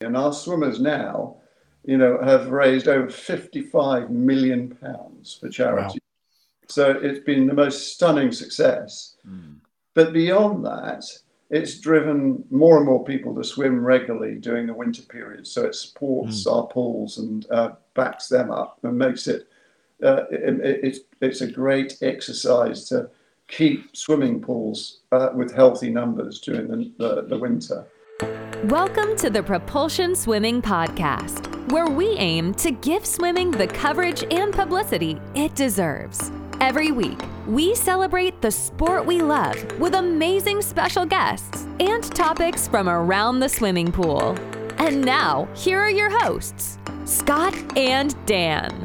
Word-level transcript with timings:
And 0.00 0.16
our 0.16 0.32
swimmers 0.32 0.80
now, 0.80 1.36
you 1.84 1.98
know, 1.98 2.18
have 2.22 2.50
raised 2.50 2.88
over 2.88 3.10
55 3.10 4.10
million 4.10 4.76
pounds 4.76 5.36
for 5.40 5.48
charity. 5.48 6.00
Wow. 6.00 6.68
So 6.68 6.90
it's 6.90 7.20
been 7.20 7.46
the 7.46 7.54
most 7.54 7.92
stunning 7.94 8.32
success. 8.32 9.16
Mm. 9.28 9.56
But 9.94 10.12
beyond 10.12 10.64
that, 10.64 11.04
it's 11.50 11.80
driven 11.80 12.44
more 12.50 12.76
and 12.76 12.86
more 12.86 13.04
people 13.04 13.34
to 13.34 13.44
swim 13.44 13.84
regularly 13.84 14.36
during 14.36 14.66
the 14.68 14.74
winter 14.74 15.02
period. 15.02 15.46
So 15.46 15.64
it 15.64 15.74
supports 15.74 16.44
mm. 16.44 16.54
our 16.54 16.66
pools 16.68 17.18
and 17.18 17.44
uh, 17.50 17.72
backs 17.94 18.28
them 18.28 18.50
up 18.50 18.78
and 18.82 18.96
makes 18.96 19.26
it, 19.26 19.48
uh, 20.02 20.24
it, 20.30 20.60
it, 20.60 20.80
it's, 20.84 21.00
it's 21.20 21.40
a 21.40 21.50
great 21.50 21.98
exercise 22.02 22.88
to 22.88 23.10
keep 23.48 23.96
swimming 23.96 24.40
pools 24.40 25.00
uh, 25.10 25.30
with 25.34 25.52
healthy 25.52 25.90
numbers 25.90 26.40
during 26.40 26.68
the, 26.68 26.92
the, 26.98 27.22
the 27.22 27.38
winter. 27.38 27.86
Welcome 28.64 29.16
to 29.16 29.30
the 29.30 29.42
Propulsion 29.42 30.14
Swimming 30.14 30.60
Podcast, 30.60 31.72
where 31.72 31.86
we 31.86 32.10
aim 32.18 32.52
to 32.56 32.70
give 32.70 33.06
swimming 33.06 33.50
the 33.50 33.66
coverage 33.66 34.22
and 34.30 34.52
publicity 34.52 35.18
it 35.34 35.54
deserves. 35.54 36.30
Every 36.60 36.92
week, 36.92 37.18
we 37.46 37.74
celebrate 37.74 38.42
the 38.42 38.50
sport 38.50 39.06
we 39.06 39.22
love 39.22 39.56
with 39.80 39.94
amazing 39.94 40.60
special 40.60 41.06
guests 41.06 41.66
and 41.80 42.04
topics 42.14 42.68
from 42.68 42.90
around 42.90 43.40
the 43.40 43.48
swimming 43.48 43.90
pool. 43.90 44.36
And 44.76 45.02
now, 45.02 45.48
here 45.54 45.80
are 45.80 45.90
your 45.90 46.10
hosts, 46.10 46.76
Scott 47.06 47.54
and 47.78 48.14
Dan. 48.26 48.84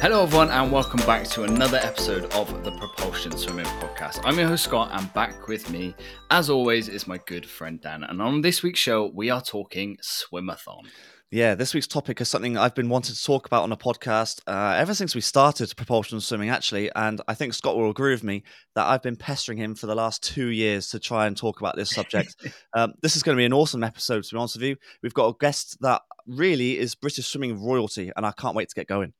Hello, 0.00 0.22
everyone, 0.22 0.48
and 0.50 0.70
welcome 0.70 1.04
back 1.06 1.24
to 1.24 1.42
another 1.42 1.78
episode 1.78 2.32
of 2.32 2.62
the 2.62 2.70
Propulsion 2.70 3.36
Swimming 3.36 3.64
Podcast. 3.64 4.20
I'm 4.22 4.38
your 4.38 4.46
host, 4.46 4.62
Scott, 4.62 4.90
and 4.92 5.12
back 5.12 5.48
with 5.48 5.68
me, 5.70 5.92
as 6.30 6.48
always, 6.48 6.88
is 6.88 7.08
my 7.08 7.18
good 7.26 7.44
friend 7.44 7.80
Dan. 7.80 8.04
And 8.04 8.22
on 8.22 8.40
this 8.40 8.62
week's 8.62 8.78
show, 8.78 9.10
we 9.12 9.28
are 9.28 9.42
talking 9.42 9.98
swimathon. 10.00 10.86
Yeah, 11.32 11.56
this 11.56 11.74
week's 11.74 11.88
topic 11.88 12.20
is 12.20 12.28
something 12.28 12.56
I've 12.56 12.76
been 12.76 12.88
wanting 12.88 13.16
to 13.16 13.24
talk 13.24 13.46
about 13.46 13.64
on 13.64 13.72
a 13.72 13.76
podcast 13.76 14.40
uh, 14.46 14.76
ever 14.78 14.94
since 14.94 15.16
we 15.16 15.20
started 15.20 15.76
propulsion 15.76 16.20
swimming, 16.20 16.48
actually. 16.48 16.92
And 16.94 17.20
I 17.26 17.34
think 17.34 17.52
Scott 17.52 17.76
will 17.76 17.90
agree 17.90 18.12
with 18.12 18.22
me 18.22 18.44
that 18.76 18.86
I've 18.86 19.02
been 19.02 19.16
pestering 19.16 19.58
him 19.58 19.74
for 19.74 19.88
the 19.88 19.96
last 19.96 20.22
two 20.22 20.50
years 20.50 20.90
to 20.90 21.00
try 21.00 21.26
and 21.26 21.36
talk 21.36 21.60
about 21.60 21.74
this 21.74 21.90
subject. 21.90 22.36
um, 22.72 22.94
this 23.02 23.16
is 23.16 23.24
going 23.24 23.36
to 23.36 23.40
be 23.40 23.46
an 23.46 23.52
awesome 23.52 23.82
episode, 23.82 24.22
to 24.22 24.34
be 24.34 24.38
honest 24.38 24.54
with 24.54 24.62
you. 24.62 24.76
We've 25.02 25.12
got 25.12 25.26
a 25.26 25.36
guest 25.40 25.76
that 25.80 26.02
really 26.28 26.78
is 26.78 26.94
British 26.94 27.26
swimming 27.26 27.60
royalty, 27.60 28.12
and 28.16 28.24
I 28.24 28.30
can't 28.30 28.54
wait 28.54 28.68
to 28.68 28.74
get 28.76 28.86
going. 28.86 29.12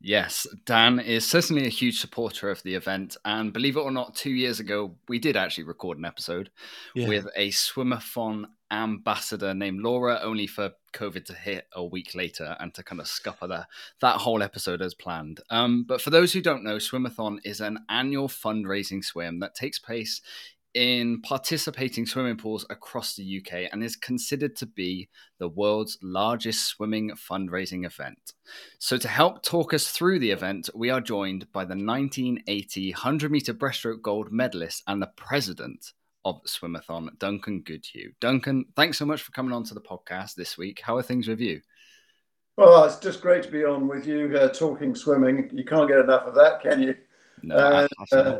Yes, 0.00 0.46
Dan 0.66 0.98
is 1.00 1.26
certainly 1.26 1.66
a 1.66 1.70
huge 1.70 2.00
supporter 2.00 2.50
of 2.50 2.62
the 2.62 2.74
event. 2.74 3.16
And 3.24 3.52
believe 3.52 3.76
it 3.76 3.80
or 3.80 3.90
not, 3.90 4.14
two 4.14 4.30
years 4.30 4.60
ago, 4.60 4.94
we 5.08 5.18
did 5.18 5.36
actually 5.36 5.64
record 5.64 5.98
an 5.98 6.04
episode 6.04 6.50
yeah. 6.94 7.08
with 7.08 7.26
a 7.36 7.48
swimathon 7.50 8.46
ambassador 8.70 9.52
named 9.52 9.80
Laura, 9.80 10.20
only 10.22 10.46
for 10.46 10.72
COVID 10.92 11.24
to 11.26 11.34
hit 11.34 11.66
a 11.72 11.84
week 11.84 12.14
later 12.14 12.56
and 12.60 12.72
to 12.74 12.82
kind 12.82 13.00
of 13.00 13.08
scupper 13.08 13.48
that, 13.48 13.66
that 14.00 14.16
whole 14.18 14.42
episode 14.42 14.82
as 14.82 14.94
planned. 14.94 15.40
Um, 15.50 15.84
but 15.86 16.00
for 16.00 16.10
those 16.10 16.32
who 16.32 16.40
don't 16.40 16.64
know, 16.64 16.76
Swimathon 16.76 17.38
is 17.44 17.60
an 17.60 17.80
annual 17.88 18.28
fundraising 18.28 19.04
swim 19.04 19.40
that 19.40 19.54
takes 19.54 19.78
place 19.78 20.20
in 20.74 21.20
participating 21.22 22.06
swimming 22.06 22.36
pools 22.36 22.64
across 22.70 23.16
the 23.16 23.38
UK 23.38 23.68
and 23.72 23.82
is 23.82 23.96
considered 23.96 24.54
to 24.56 24.66
be 24.66 25.08
the 25.38 25.48
world's 25.48 25.98
largest 26.02 26.66
swimming 26.66 27.10
fundraising 27.10 27.84
event. 27.84 28.34
So, 28.78 28.96
to 28.96 29.08
help 29.08 29.42
talk 29.42 29.74
us 29.74 29.88
through 29.90 30.20
the 30.20 30.30
event, 30.30 30.70
we 30.74 30.90
are 30.90 31.00
joined 31.00 31.50
by 31.52 31.64
the 31.64 31.76
1980 31.76 32.92
100 32.92 33.30
meter 33.30 33.54
breaststroke 33.54 34.02
gold 34.02 34.30
medalist 34.30 34.82
and 34.86 35.02
the 35.02 35.10
president 35.16 35.92
of 36.24 36.42
Swimathon, 36.44 37.18
Duncan 37.18 37.62
Goodhew. 37.62 38.12
Duncan, 38.20 38.66
thanks 38.76 38.98
so 38.98 39.06
much 39.06 39.22
for 39.22 39.32
coming 39.32 39.52
on 39.52 39.64
to 39.64 39.74
the 39.74 39.80
podcast 39.80 40.34
this 40.34 40.58
week. 40.58 40.80
How 40.82 40.96
are 40.96 41.02
things 41.02 41.26
with 41.26 41.40
you? 41.40 41.60
Well, 42.56 42.84
it's 42.84 42.98
just 42.98 43.22
great 43.22 43.42
to 43.44 43.50
be 43.50 43.64
on 43.64 43.88
with 43.88 44.06
you 44.06 44.36
uh, 44.36 44.48
talking 44.48 44.94
swimming. 44.94 45.48
You 45.52 45.64
can't 45.64 45.88
get 45.88 45.98
enough 45.98 46.26
of 46.26 46.34
that, 46.34 46.60
can 46.60 46.82
you? 46.82 46.94
No, 47.42 47.56
uh, 47.56 47.88
uh, 48.12 48.38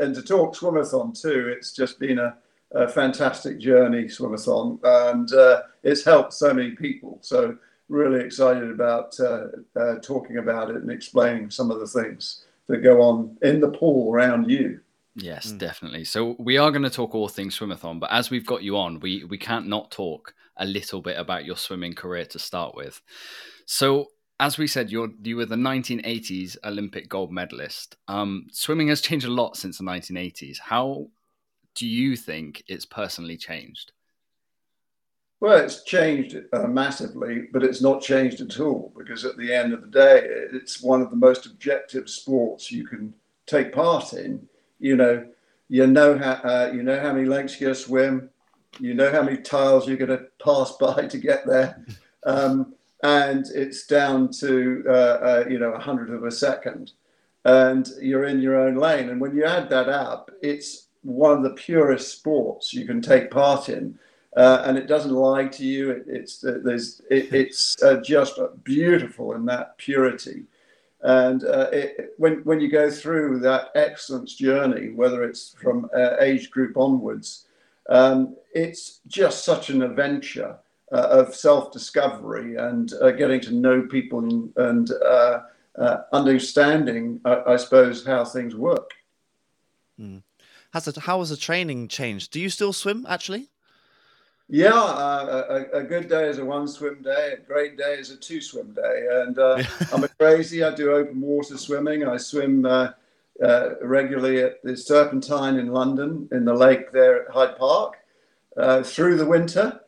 and 0.00 0.14
to 0.14 0.22
talk 0.22 0.54
swimathon 0.54 1.20
too, 1.20 1.52
it's 1.56 1.72
just 1.72 1.98
been 1.98 2.18
a, 2.18 2.36
a 2.72 2.88
fantastic 2.88 3.58
journey, 3.58 4.04
swimathon, 4.04 4.78
and 4.84 5.32
uh, 5.32 5.62
it's 5.82 6.04
helped 6.04 6.32
so 6.32 6.52
many 6.54 6.72
people. 6.72 7.18
So 7.22 7.56
really 7.88 8.24
excited 8.24 8.70
about 8.70 9.18
uh, 9.20 9.46
uh, 9.76 9.96
talking 10.02 10.38
about 10.38 10.70
it 10.70 10.76
and 10.76 10.90
explaining 10.90 11.50
some 11.50 11.70
of 11.70 11.80
the 11.80 11.86
things 11.86 12.44
that 12.68 12.78
go 12.78 13.02
on 13.02 13.36
in 13.42 13.60
the 13.60 13.68
pool 13.68 14.12
around 14.12 14.48
you. 14.48 14.80
Yes, 15.16 15.52
mm. 15.52 15.58
definitely. 15.58 16.04
So 16.04 16.36
we 16.38 16.56
are 16.56 16.70
going 16.70 16.84
to 16.84 16.90
talk 16.90 17.14
all 17.14 17.28
things 17.28 17.58
swimathon, 17.58 17.98
but 17.98 18.12
as 18.12 18.30
we've 18.30 18.46
got 18.46 18.62
you 18.62 18.76
on, 18.76 19.00
we 19.00 19.24
we 19.24 19.38
can't 19.38 19.66
not 19.66 19.90
talk 19.90 20.34
a 20.56 20.64
little 20.64 21.00
bit 21.00 21.18
about 21.18 21.44
your 21.44 21.56
swimming 21.56 21.94
career 21.94 22.24
to 22.26 22.38
start 22.38 22.74
with. 22.74 23.00
So 23.66 24.08
as 24.40 24.56
we 24.56 24.66
said, 24.66 24.90
you're 24.90 25.10
you 25.22 25.36
were 25.36 25.46
the 25.46 25.54
1980s 25.54 26.56
Olympic 26.64 27.08
gold 27.08 27.30
medalist. 27.30 27.96
Um, 28.08 28.46
swimming 28.50 28.88
has 28.88 29.02
changed 29.02 29.26
a 29.26 29.30
lot 29.30 29.56
since 29.56 29.78
the 29.78 29.84
1980s. 29.84 30.58
How 30.58 31.08
do 31.74 31.86
you 31.86 32.16
think 32.16 32.64
it's 32.66 32.86
personally 32.86 33.36
changed? 33.36 33.92
Well, 35.40 35.58
it's 35.58 35.84
changed 35.84 36.36
uh, 36.52 36.66
massively, 36.66 37.48
but 37.52 37.62
it's 37.62 37.82
not 37.82 38.02
changed 38.02 38.40
at 38.40 38.58
all 38.60 38.92
because 38.96 39.24
at 39.24 39.36
the 39.36 39.54
end 39.54 39.72
of 39.72 39.82
the 39.82 39.88
day, 39.88 40.22
it's 40.52 40.82
one 40.82 41.02
of 41.02 41.10
the 41.10 41.16
most 41.16 41.46
objective 41.46 42.08
sports 42.08 42.72
you 42.72 42.86
can 42.86 43.12
take 43.46 43.72
part 43.72 44.14
in. 44.14 44.48
You 44.78 44.96
know, 44.96 45.26
you 45.68 45.86
know 45.86 46.16
how 46.16 46.32
uh, 46.32 46.72
you 46.74 46.82
know 46.82 46.98
how 46.98 47.12
many 47.12 47.26
lengths 47.26 47.60
you 47.60 47.74
swim, 47.74 48.30
you 48.78 48.94
know 48.94 49.12
how 49.12 49.22
many 49.22 49.36
tiles 49.36 49.86
you're 49.86 49.98
going 49.98 50.10
to 50.18 50.26
pass 50.42 50.72
by 50.80 51.06
to 51.06 51.18
get 51.18 51.46
there. 51.46 51.84
Um, 52.24 52.74
and 53.02 53.46
it's 53.54 53.86
down 53.86 54.30
to 54.30 54.84
uh, 54.86 54.90
uh, 54.92 55.44
you 55.48 55.58
know 55.58 55.72
a 55.72 55.80
hundredth 55.80 56.12
of 56.12 56.24
a 56.24 56.30
second, 56.30 56.92
and 57.44 57.88
you're 58.00 58.26
in 58.26 58.40
your 58.40 58.60
own 58.60 58.76
lane. 58.76 59.08
And 59.08 59.20
when 59.20 59.34
you 59.34 59.44
add 59.44 59.68
that 59.70 59.88
up, 59.88 60.30
it's 60.42 60.88
one 61.02 61.36
of 61.36 61.42
the 61.42 61.54
purest 61.54 62.18
sports 62.18 62.74
you 62.74 62.86
can 62.86 63.00
take 63.00 63.30
part 63.30 63.68
in, 63.68 63.98
uh, 64.36 64.62
and 64.66 64.76
it 64.76 64.86
doesn't 64.86 65.12
lie 65.12 65.46
to 65.46 65.64
you. 65.64 65.90
It, 65.90 66.04
it's 66.06 66.44
uh, 66.44 66.58
there's 66.62 67.00
it, 67.10 67.32
it's 67.32 67.82
uh, 67.82 68.00
just 68.00 68.38
beautiful 68.64 69.32
in 69.32 69.46
that 69.46 69.78
purity. 69.78 70.44
And 71.02 71.44
uh, 71.44 71.68
it, 71.72 72.14
when 72.18 72.44
when 72.44 72.60
you 72.60 72.70
go 72.70 72.90
through 72.90 73.40
that 73.40 73.70
excellence 73.74 74.34
journey, 74.34 74.90
whether 74.90 75.24
it's 75.24 75.54
from 75.60 75.88
age 76.20 76.50
group 76.50 76.76
onwards, 76.76 77.46
um, 77.88 78.36
it's 78.54 79.00
just 79.06 79.46
such 79.46 79.70
an 79.70 79.80
adventure 79.80 80.58
of 80.90 81.34
self 81.34 81.72
discovery 81.72 82.56
and 82.56 82.92
uh, 83.00 83.10
getting 83.12 83.40
to 83.42 83.54
know 83.54 83.82
people 83.82 84.50
and, 84.56 84.90
uh, 85.04 85.40
uh 85.78 85.98
understanding, 86.12 87.20
I 87.24 87.56
suppose, 87.56 88.04
how 88.04 88.24
things 88.24 88.56
work. 88.56 88.90
Mm. 90.00 90.22
Has 90.72 90.88
it, 90.88 90.96
how 90.96 91.18
has 91.20 91.30
the 91.30 91.36
training 91.36 91.88
changed? 91.88 92.32
Do 92.32 92.40
you 92.40 92.48
still 92.48 92.72
swim 92.72 93.06
actually? 93.08 93.48
Yeah, 94.52 94.74
uh, 94.74 95.64
a, 95.72 95.78
a, 95.78 95.82
good 95.84 96.08
day 96.08 96.28
is 96.28 96.38
a 96.38 96.44
one 96.44 96.66
swim 96.66 97.02
day. 97.02 97.34
A 97.34 97.36
great 97.36 97.78
day 97.78 97.94
is 97.94 98.10
a 98.10 98.16
two 98.16 98.40
swim 98.40 98.72
day. 98.72 99.06
And 99.08 99.38
uh, 99.38 99.62
I'm 99.92 100.02
a 100.02 100.08
crazy. 100.08 100.64
I 100.64 100.74
do 100.74 100.90
open 100.90 101.20
water 101.20 101.56
swimming. 101.56 102.04
I 102.04 102.16
swim 102.16 102.66
uh, 102.66 102.90
uh, 103.40 103.68
regularly 103.80 104.42
at 104.42 104.60
the 104.64 104.76
Serpentine 104.76 105.56
in 105.56 105.68
London, 105.68 106.28
in 106.32 106.44
the 106.44 106.52
lake 106.52 106.90
there 106.90 107.22
at 107.22 107.32
Hyde 107.32 107.56
Park, 107.58 107.98
through 108.84 109.18
the 109.18 109.26
winter. 109.26 109.80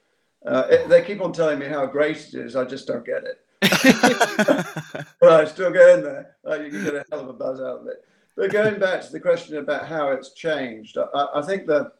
Uh, 0.47 0.87
they 0.89 1.03
keep 1.03 1.21
on 1.21 1.33
telling 1.33 1.59
me 1.59 1.67
how 1.67 1.87
great 1.87 2.17
it 2.17 2.35
is. 2.35 2.57
I 2.57 2.65
just 2.65 2.87
don't 2.87 3.05
get 3.05 3.25
it. 3.25 3.39
but 5.21 5.33
I 5.33 5.45
still 5.45 5.71
go 5.71 5.95
in 5.95 6.03
there. 6.03 6.37
You 6.65 6.71
can 6.71 6.85
get 6.85 6.95
a 6.95 7.05
hell 7.11 7.21
of 7.21 7.29
a 7.29 7.33
buzz 7.33 7.61
out 7.61 7.81
of 7.81 7.87
it. 7.87 8.05
But 8.37 8.51
going 8.51 8.81
back 8.81 9.03
to 9.03 9.13
the 9.13 9.21
question 9.21 9.59
about 9.59 9.87
how 9.87 10.11
it's 10.11 10.33
changed, 10.33 10.97
I, 10.99 11.27
I 11.35 11.43
think 11.43 11.67
that 11.67 11.93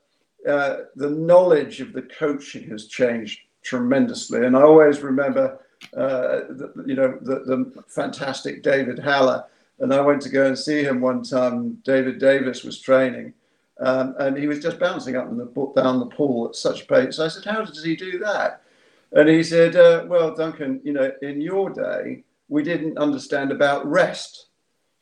uh, 0.49 0.77
the 0.97 1.11
knowledge 1.11 1.81
of 1.81 1.93
the 1.93 2.03
coaching 2.03 2.69
has 2.71 2.87
changed 2.87 3.41
tremendously. 3.63 4.45
And 4.45 4.57
I 4.57 4.63
always 4.63 5.01
remember, 5.01 5.61
uh, 5.97 6.47
the, 6.49 6.85
you 6.87 6.95
know, 6.95 7.19
the, 7.21 7.41
the, 7.41 7.85
fantastic 7.89 8.63
David 8.63 8.99
Haller. 8.99 9.45
And 9.79 9.93
I 9.93 10.01
went 10.01 10.23
to 10.23 10.29
go 10.29 10.47
and 10.47 10.59
see 10.59 10.83
him 10.83 11.01
one 11.01 11.23
time. 11.23 11.79
David 11.85 12.19
Davies 12.19 12.65
was 12.65 12.81
training. 12.81 13.35
Um, 13.83 14.15
and 14.19 14.37
he 14.37 14.47
was 14.47 14.61
just 14.61 14.79
bouncing 14.79 15.17
up 15.17 15.29
the, 15.37 15.73
down 15.75 15.99
the 15.99 16.07
pool 16.07 16.49
at 16.49 16.55
such 16.55 16.87
pace. 16.87 17.19
I 17.19 17.29
said, 17.29 17.45
How 17.45 17.65
does 17.65 17.83
he 17.83 17.97
do 17.97 18.19
that? 18.21 18.63
And 19.11 19.29
he 19.29 19.43
said, 19.43 19.75
uh, 19.75 20.05
Well, 20.07 20.35
Duncan, 20.35 20.81
you 20.85 20.93
know, 20.93 21.11
in 21.21 21.41
your 21.41 21.71
day, 21.71 22.23
we 22.49 22.63
didn't 22.63 22.99
understand 22.99 23.51
about 23.51 23.85
rest. 23.85 24.47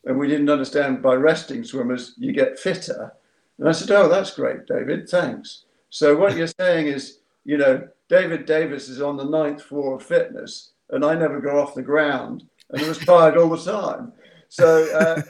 And 0.07 0.19
we 0.19 0.29
didn't 0.29 0.49
understand 0.49 1.03
by 1.03 1.15
resting 1.15 1.63
swimmers, 1.63 2.15
you 2.17 2.33
get 2.33 2.59
fitter. 2.59 3.13
And 3.59 3.69
I 3.69 3.73
said, 3.73 3.91
Oh, 3.91 4.09
that's 4.09 4.35
great, 4.35 4.67
David. 4.67 5.09
Thanks. 5.09 5.65
So 5.91 6.17
what 6.17 6.37
you're 6.37 6.47
saying 6.47 6.87
is, 6.87 7.19
you 7.45 7.59
know, 7.59 7.87
David 8.09 8.47
Davies 8.47 8.89
is 8.89 9.03
on 9.03 9.17
the 9.17 9.25
ninth 9.25 9.63
floor 9.63 9.97
of 9.97 10.03
fitness, 10.03 10.73
and 10.89 11.05
I 11.05 11.15
never 11.15 11.41
got 11.41 11.57
off 11.57 11.75
the 11.75 11.83
ground 11.83 12.45
and 12.71 12.87
was 12.87 12.99
tired 12.99 13.37
all 13.37 13.51
the 13.51 13.59
time. 13.59 14.13
So 14.51 14.85
uh, 14.99 15.23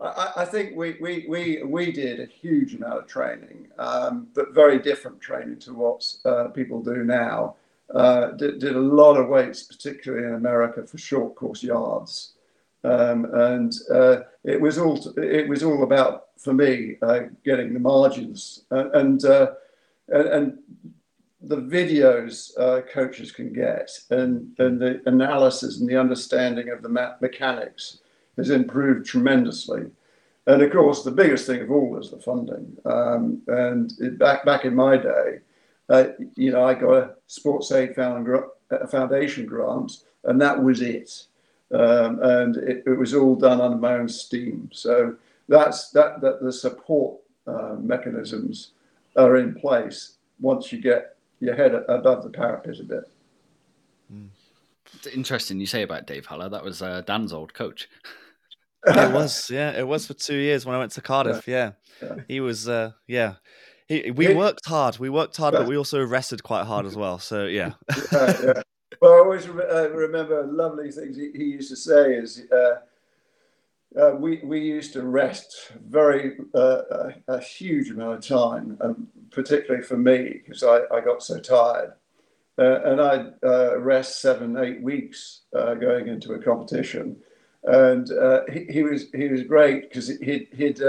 I, 0.00 0.42
I, 0.42 0.44
think 0.44 0.76
we, 0.76 0.96
we, 1.00 1.26
we, 1.28 1.62
we 1.64 1.92
did 1.92 2.20
a 2.20 2.26
huge 2.26 2.74
amount 2.74 3.00
of 3.00 3.06
training, 3.06 3.66
um, 3.78 4.28
but 4.32 4.54
very 4.54 4.78
different 4.78 5.20
training 5.20 5.58
to 5.60 5.74
what 5.74 6.06
uh, 6.24 6.44
people 6.48 6.80
do 6.80 7.04
now. 7.04 7.56
Uh, 7.92 8.28
did, 8.32 8.60
did, 8.60 8.76
a 8.76 8.80
lot 8.80 9.16
of 9.16 9.28
weights, 9.28 9.64
particularly 9.64 10.24
in 10.24 10.34
America, 10.34 10.86
for 10.86 10.96
short 10.96 11.34
course 11.34 11.60
yards, 11.60 12.34
um, 12.84 13.24
and 13.34 13.74
uh, 13.92 14.20
it 14.44 14.60
was 14.60 14.78
all 14.78 14.96
it 15.18 15.48
was 15.48 15.64
all 15.64 15.82
about 15.82 16.28
for 16.38 16.54
me 16.54 16.96
uh, 17.02 17.22
getting 17.44 17.74
the 17.74 17.80
margins 17.80 18.62
and 18.70 19.24
and, 20.10 20.28
and 20.28 20.58
the 21.42 21.56
videos 21.56 22.50
uh, 22.58 22.82
coaches 22.82 23.32
can 23.32 23.52
get 23.52 23.90
and, 24.10 24.52
and 24.58 24.80
the 24.80 25.00
analysis 25.06 25.80
and 25.80 25.88
the 25.88 25.96
understanding 25.96 26.68
of 26.68 26.82
the 26.82 26.88
me- 26.88 27.16
mechanics 27.20 27.98
has 28.36 28.50
improved 28.50 29.06
tremendously. 29.06 29.90
And 30.46 30.62
of 30.62 30.72
course, 30.72 31.04
the 31.04 31.10
biggest 31.10 31.46
thing 31.46 31.60
of 31.60 31.70
all 31.70 31.98
is 31.98 32.10
the 32.10 32.18
funding. 32.18 32.76
Um, 32.84 33.42
and 33.46 33.92
it, 34.00 34.18
back 34.18 34.44
back 34.44 34.64
in 34.64 34.74
my 34.74 34.96
day, 34.96 35.40
uh, 35.88 36.08
you 36.34 36.52
know, 36.52 36.64
I 36.64 36.74
got 36.74 36.92
a 36.92 37.14
Sports 37.26 37.72
Aid 37.72 37.94
Foundation 37.94 39.46
grant, 39.46 39.98
and 40.24 40.40
that 40.40 40.62
was 40.62 40.80
it. 40.80 41.26
Um, 41.72 42.20
and 42.22 42.56
it, 42.56 42.82
it, 42.84 42.98
was 42.98 43.14
all 43.14 43.36
done 43.36 43.60
under 43.60 43.76
my 43.76 43.94
own 43.94 44.08
steam. 44.08 44.70
So 44.72 45.14
that's 45.48 45.90
that. 45.90 46.20
That 46.20 46.42
the 46.42 46.52
support 46.52 47.20
uh, 47.46 47.76
mechanisms 47.78 48.72
are 49.16 49.36
in 49.36 49.54
place 49.54 50.14
once 50.40 50.72
you 50.72 50.80
get 50.80 51.16
your 51.38 51.54
head 51.54 51.74
above 51.88 52.24
the 52.24 52.30
parapet 52.30 52.80
a 52.80 52.84
bit. 52.84 53.10
Mm. 54.12 54.28
It's 54.94 55.06
interesting 55.06 55.60
you 55.60 55.66
say 55.66 55.82
about 55.82 56.06
Dave 56.06 56.26
Haller. 56.26 56.48
That 56.48 56.64
was 56.64 56.82
uh, 56.82 57.02
Dan's 57.02 57.32
old 57.32 57.54
coach. 57.54 57.88
it 58.86 59.12
was, 59.12 59.50
yeah, 59.50 59.78
it 59.78 59.86
was 59.86 60.06
for 60.06 60.14
two 60.14 60.36
years 60.36 60.64
when 60.64 60.74
I 60.74 60.78
went 60.78 60.92
to 60.92 61.02
Cardiff. 61.02 61.46
Yeah, 61.46 61.72
yeah. 62.02 62.08
yeah. 62.08 62.22
he 62.28 62.40
was, 62.40 62.68
uh, 62.68 62.92
yeah. 63.06 63.34
He, 63.88 64.10
we 64.10 64.34
worked 64.34 64.66
hard. 64.66 64.98
We 64.98 65.10
worked 65.10 65.36
hard, 65.36 65.52
but 65.52 65.66
we 65.66 65.76
also 65.76 66.04
rested 66.04 66.42
quite 66.42 66.64
hard 66.64 66.86
as 66.86 66.96
well. 66.96 67.18
So 67.18 67.44
yeah. 67.46 67.72
yeah 68.12 68.62
well, 69.00 69.14
I 69.14 69.18
always 69.18 69.48
re- 69.48 69.68
uh, 69.68 69.88
remember 69.88 70.46
lovely 70.46 70.90
things 70.92 71.16
he, 71.16 71.30
he, 71.32 71.44
used 71.44 71.70
to 71.70 71.76
say 71.76 72.14
is. 72.14 72.42
Uh, 72.50 72.76
uh, 74.00 74.14
we, 74.14 74.40
we 74.44 74.60
used 74.60 74.92
to 74.92 75.02
rest 75.02 75.72
very 75.88 76.36
uh, 76.54 76.82
a, 76.90 77.14
a, 77.26 77.40
huge 77.40 77.90
amount 77.90 78.18
of 78.18 78.24
time, 78.24 78.78
um, 78.82 79.08
particularly 79.32 79.82
for 79.84 79.96
me 79.96 80.40
because 80.44 80.62
I, 80.62 80.82
I 80.94 81.00
got 81.00 81.24
so 81.24 81.40
tired. 81.40 81.94
Uh, 82.60 82.80
and 82.84 83.00
I'd 83.00 83.32
uh, 83.42 83.78
rest 83.80 84.20
seven, 84.20 84.56
eight 84.58 84.82
weeks 84.82 85.42
uh, 85.56 85.74
going 85.74 86.08
into 86.08 86.34
a 86.34 86.38
competition. 86.38 87.16
And 87.64 88.10
uh, 88.12 88.42
he, 88.52 88.66
he, 88.70 88.82
was 88.82 89.06
he 89.14 89.28
was 89.28 89.42
great 89.42 89.88
because 89.88 90.08
he'd 90.08 90.48
he'd, 90.52 90.80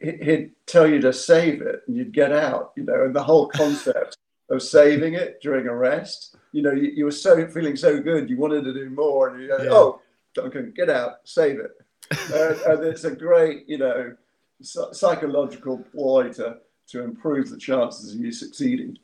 he'd 0.00 0.50
tell 0.66 0.88
you 0.88 1.00
to 1.00 1.12
save 1.12 1.62
it 1.62 1.82
and 1.86 1.96
you'd 1.96 2.12
get 2.12 2.32
out, 2.32 2.72
you 2.76 2.82
know. 2.82 3.04
And 3.04 3.14
the 3.14 3.22
whole 3.22 3.46
concept 3.54 4.16
of 4.50 4.62
saving 4.62 5.14
it 5.14 5.40
during 5.40 5.68
a 5.68 5.74
rest, 5.74 6.36
you 6.52 6.62
know, 6.62 6.72
you, 6.72 6.90
you 6.94 7.04
were 7.04 7.10
so 7.10 7.46
feeling 7.46 7.76
so 7.76 8.00
good, 8.02 8.28
you 8.28 8.36
wanted 8.36 8.64
to 8.64 8.74
do 8.74 8.90
more, 8.90 9.28
and 9.28 9.42
you 9.42 9.48
go, 9.48 9.62
yeah. 9.62 9.70
oh, 9.70 10.00
Duncan, 10.34 10.72
get 10.74 10.90
out, 10.90 11.18
save 11.24 11.60
it 11.60 11.72
and, 12.32 12.60
and, 12.60 12.84
it's 12.84 13.04
a 13.04 13.10
great, 13.10 13.68
you 13.68 13.76
know, 13.76 14.14
psychological 14.62 15.78
ploy 15.92 16.32
to 16.32 16.56
to 16.86 17.04
improve 17.04 17.50
the 17.50 17.58
chances 17.58 18.14
of 18.14 18.20
you 18.20 18.32
succeeding. 18.32 18.96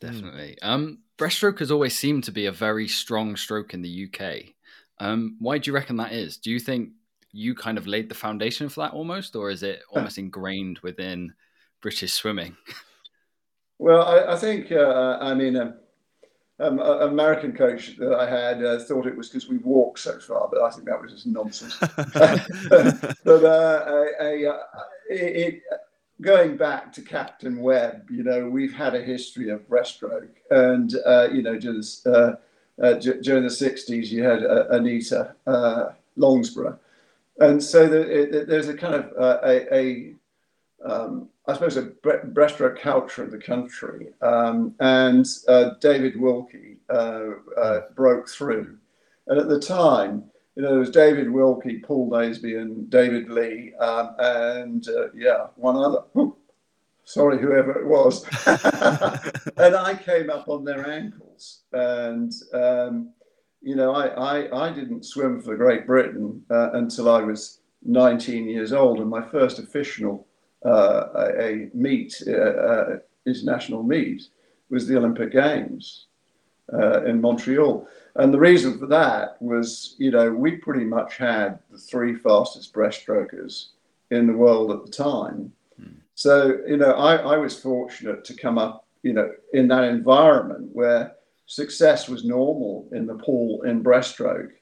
Definitely. 0.00 0.60
Um, 0.62 0.98
breaststroke 1.20 1.58
has 1.58 1.70
always 1.70 1.96
seemed 1.96 2.24
to 2.24 2.32
be 2.32 2.46
a 2.46 2.52
very 2.52 2.88
strong 2.88 3.36
stroke 3.36 3.74
in 3.74 3.82
the 3.82 4.08
UK. 4.08 4.54
Um, 4.98 5.36
why 5.38 5.58
do 5.58 5.70
you 5.70 5.74
reckon 5.74 5.98
that 5.98 6.12
is? 6.12 6.38
Do 6.38 6.50
you 6.50 6.58
think 6.58 6.90
you 7.30 7.54
kind 7.54 7.76
of 7.76 7.86
laid 7.86 8.08
the 8.08 8.14
foundation 8.14 8.70
for 8.70 8.80
that 8.80 8.92
almost, 8.92 9.36
or 9.36 9.50
is 9.50 9.62
it 9.62 9.82
almost 9.90 10.16
ingrained 10.16 10.78
within 10.78 11.34
British 11.80 12.12
swimming? 12.12 12.56
Well, 13.82 14.02
I, 14.02 14.34
I 14.34 14.36
think, 14.36 14.70
uh, 14.70 15.16
I 15.22 15.32
mean, 15.32 15.56
um, 15.56 15.72
um, 16.58 16.80
an 16.80 17.08
American 17.08 17.56
coach 17.56 17.96
that 17.96 18.12
I 18.12 18.28
had 18.28 18.62
uh, 18.62 18.78
thought 18.80 19.06
it 19.06 19.16
was 19.16 19.30
because 19.30 19.48
we 19.48 19.56
walked 19.56 20.00
so 20.00 20.18
far, 20.18 20.50
but 20.52 20.60
I 20.60 20.68
think 20.68 20.86
that 20.86 21.00
was 21.00 21.12
just 21.12 21.26
nonsense. 21.26 21.78
but 21.80 23.44
uh, 23.44 23.84
a, 23.88 24.06
a, 24.20 24.50
uh, 24.50 24.58
it, 25.08 25.36
it, 25.36 25.62
going 26.20 26.56
back 26.56 26.92
to 26.94 27.02
Captain 27.02 27.60
Webb, 27.60 28.10
you 28.10 28.22
know, 28.22 28.48
we've 28.48 28.74
had 28.74 28.94
a 28.94 29.02
history 29.02 29.50
of 29.50 29.68
breaststroke, 29.68 30.28
and 30.50 30.94
uh, 31.06 31.28
you 31.32 31.42
know, 31.42 31.58
just, 31.58 32.06
uh, 32.06 32.36
uh, 32.82 32.94
during 32.94 33.42
the 33.42 33.48
'60s, 33.48 34.08
you 34.08 34.22
had 34.22 34.42
Anita 34.42 35.34
Lonsbrough, 36.18 36.78
and 37.38 37.62
so 37.62 37.88
the, 37.88 38.00
it, 38.00 38.48
there's 38.48 38.68
a 38.68 38.76
kind 38.76 38.94
of 38.94 39.12
a, 39.16 39.74
a 39.74 40.14
um, 40.84 41.28
I 41.46 41.54
suppose, 41.54 41.76
a 41.76 41.82
breaststroke 41.82 42.80
culture 42.80 43.24
in 43.24 43.30
the 43.30 43.38
country. 43.38 44.08
Um, 44.22 44.74
and 44.80 45.26
uh, 45.48 45.70
David 45.80 46.18
Wilkie 46.20 46.76
uh, 46.88 47.30
uh, 47.56 47.80
broke 47.94 48.28
through. 48.28 48.78
And 49.26 49.38
at 49.38 49.48
the 49.48 49.60
time, 49.60 50.24
you 50.60 50.66
know, 50.66 50.72
there 50.72 50.80
was 50.80 50.90
David 50.90 51.30
Wilkie, 51.30 51.78
Paul 51.78 52.10
Naisby, 52.10 52.60
and 52.60 52.90
David 52.90 53.30
Leigh, 53.30 53.72
um, 53.80 54.14
and 54.18 54.86
uh, 54.88 55.10
yeah, 55.14 55.46
one 55.56 55.74
other. 55.74 56.32
sorry, 57.04 57.40
whoever 57.40 57.80
it 57.80 57.86
was. 57.86 58.26
and 59.56 59.74
I 59.74 59.94
came 59.94 60.28
up 60.28 60.50
on 60.50 60.62
their 60.66 60.86
ankles. 60.86 61.62
And, 61.72 62.30
um, 62.52 63.14
you 63.62 63.74
know, 63.74 63.94
I, 63.94 64.08
I, 64.08 64.66
I, 64.66 64.70
didn't 64.70 65.06
swim 65.06 65.40
for 65.40 65.56
Great 65.56 65.86
Britain 65.86 66.44
uh, 66.50 66.72
until 66.72 67.10
I 67.10 67.22
was 67.22 67.60
19 67.86 68.46
years 68.46 68.74
old. 68.74 68.98
And 68.98 69.08
my 69.08 69.22
first 69.22 69.60
official 69.60 70.26
uh, 70.62 71.04
a, 71.38 71.70
meet, 71.72 72.22
uh, 72.26 72.32
uh, 72.32 72.98
international 73.26 73.82
meet, 73.82 74.24
was 74.68 74.86
the 74.86 74.98
Olympic 74.98 75.32
Games 75.32 76.08
in 77.04 77.20
Montreal. 77.20 77.86
And 78.16 78.34
the 78.34 78.38
reason 78.38 78.78
for 78.78 78.86
that 78.86 79.40
was, 79.40 79.94
you 79.98 80.10
know, 80.10 80.30
we 80.30 80.52
pretty 80.56 80.84
much 80.84 81.16
had 81.16 81.58
the 81.70 81.78
three 81.78 82.14
fastest 82.14 82.72
breaststrokers 82.74 83.68
in 84.10 84.26
the 84.26 84.32
world 84.32 84.70
at 84.72 84.84
the 84.84 84.90
time. 84.90 85.52
Hmm. 85.80 85.94
So, 86.14 86.58
you 86.66 86.76
know, 86.76 86.92
I, 86.92 87.16
I 87.16 87.36
was 87.36 87.58
fortunate 87.58 88.24
to 88.24 88.34
come 88.34 88.58
up, 88.58 88.84
you 89.02 89.12
know, 89.12 89.30
in 89.52 89.68
that 89.68 89.84
environment 89.84 90.70
where 90.72 91.14
success 91.46 92.08
was 92.08 92.24
normal 92.24 92.88
in 92.92 93.06
the 93.06 93.14
pool 93.14 93.62
in 93.62 93.82
breaststroke. 93.82 94.52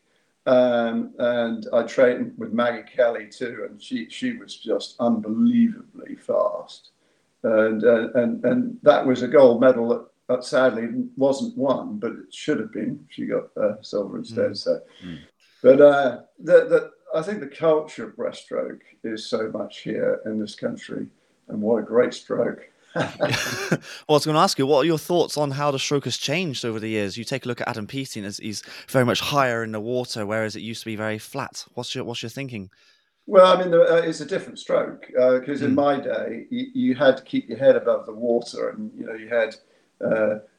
Um, 0.47 1.13
and 1.19 1.67
I 1.75 1.83
trained 1.83 2.33
with 2.39 2.55
Maggie 2.55 2.89
Kelly 2.91 3.29
too, 3.29 3.67
and 3.69 3.83
she 3.83 4.09
she 4.09 4.33
was 4.39 4.57
just 4.57 4.97
unbelievably 4.99 6.17
fast, 6.17 6.93
and 7.43 7.85
uh, 7.85 8.13
and 8.15 8.43
and 8.43 8.79
that 8.83 9.05
was 9.05 9.21
a 9.21 9.29
gold 9.29 9.61
medal 9.61 10.09
that, 10.29 10.37
that, 10.37 10.45
sadly 10.45 10.89
wasn't 11.17 11.57
won, 11.57 11.99
but 11.99 12.13
it 12.13 12.33
should 12.33 12.61
have 12.61 12.73
been. 12.73 13.05
She 13.11 13.27
got 13.27 13.45
uh, 13.57 13.83
silver 13.83 14.19
instead. 14.19 14.53
Mm. 14.53 14.57
So, 14.57 14.81
mm. 15.05 15.19
but 15.63 15.81
uh, 15.81 16.21
the, 16.39 16.53
the 16.53 16.91
I 17.15 17.23
think 17.23 17.41
the 17.41 17.47
culture 17.47 18.09
of 18.09 18.17
breaststroke 18.17 18.81
is 19.05 19.27
so 19.27 19.51
much 19.51 19.81
here 19.81 20.21
in 20.27 20.39
this 20.39 20.55
country, 20.55 21.07
and 21.49 21.61
what 21.61 21.79
a 21.79 21.83
great 21.83 22.15
stroke. 22.15 22.69
well, 22.95 23.09
I 23.21 23.79
was 24.09 24.25
going 24.25 24.35
to 24.35 24.41
ask 24.41 24.59
you, 24.59 24.67
what 24.67 24.81
are 24.81 24.87
your 24.87 24.99
thoughts 24.99 25.37
on 25.37 25.51
how 25.51 25.71
the 25.71 25.79
stroke 25.79 26.05
has 26.05 26.17
changed 26.17 26.65
over 26.65 26.81
the 26.81 26.89
years? 26.89 27.17
You 27.17 27.25
take 27.25 27.45
a 27.45 27.49
look 27.49 27.61
at 27.61 27.69
Adam 27.69 27.87
Peaty, 27.87 28.21
and 28.21 28.35
he's 28.37 28.63
very 28.89 29.05
much 29.05 29.21
higher 29.21 29.63
in 29.63 29.73
the 29.73 29.81
water, 29.81 30.27
whereas 30.27 30.57
it 30.57 30.61
used 30.61 30.81
to 30.81 30.87
be 30.87 30.97
very 30.97 31.19
flat. 31.19 31.65
What's 31.75 31.95
your 31.95 32.05
what's 32.05 32.23
your 32.23 32.31
thinking? 32.31 32.71
Well, 33.27 33.55
I 33.55 33.63
mean, 33.63 33.75
uh, 33.75 33.97
it's 33.97 34.21
a 34.21 34.27
different 34.27 34.59
stroke 34.59 35.07
because 35.09 35.63
uh, 35.63 35.67
in 35.67 35.73
mm. 35.73 35.75
my 35.75 36.01
day, 36.01 36.47
you, 36.51 36.67
you, 36.73 36.95
had 36.95 37.19
to 37.19 37.23
keep 37.23 37.47
your 37.47 37.59
head 37.59 37.77
above 37.77 38.07
the 38.07 38.15
water, 38.15 38.71
and 38.71 38.91
you 38.97 39.05
know, 39.05 39.13
you 39.13 39.29
had 39.29 39.55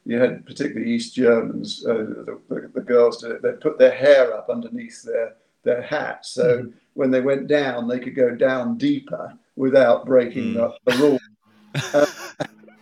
you 0.05 0.19
had 0.19 0.45
particularly 0.45 0.91
East 0.91 1.15
Germans, 1.15 1.85
uh, 1.85 1.93
the, 1.93 2.39
the, 2.49 2.71
the, 2.73 2.81
girls, 2.81 3.21
they 3.21 3.51
put 3.53 3.77
their 3.77 3.91
hair 3.91 4.33
up 4.33 4.49
underneath 4.49 5.03
their 5.03 5.35
their 5.63 5.81
hats, 5.81 6.29
so 6.29 6.63
mm. 6.63 6.73
when 6.93 7.11
they 7.11 7.19
went 7.19 7.47
down, 7.47 7.87
they 7.87 7.99
could 7.99 8.15
go 8.15 8.33
down 8.33 8.77
deeper 8.77 9.33
without 9.57 10.05
breaking 10.05 10.53
mm. 10.53 10.73
the, 10.85 10.91
the 10.91 10.97
rules. 10.97 11.21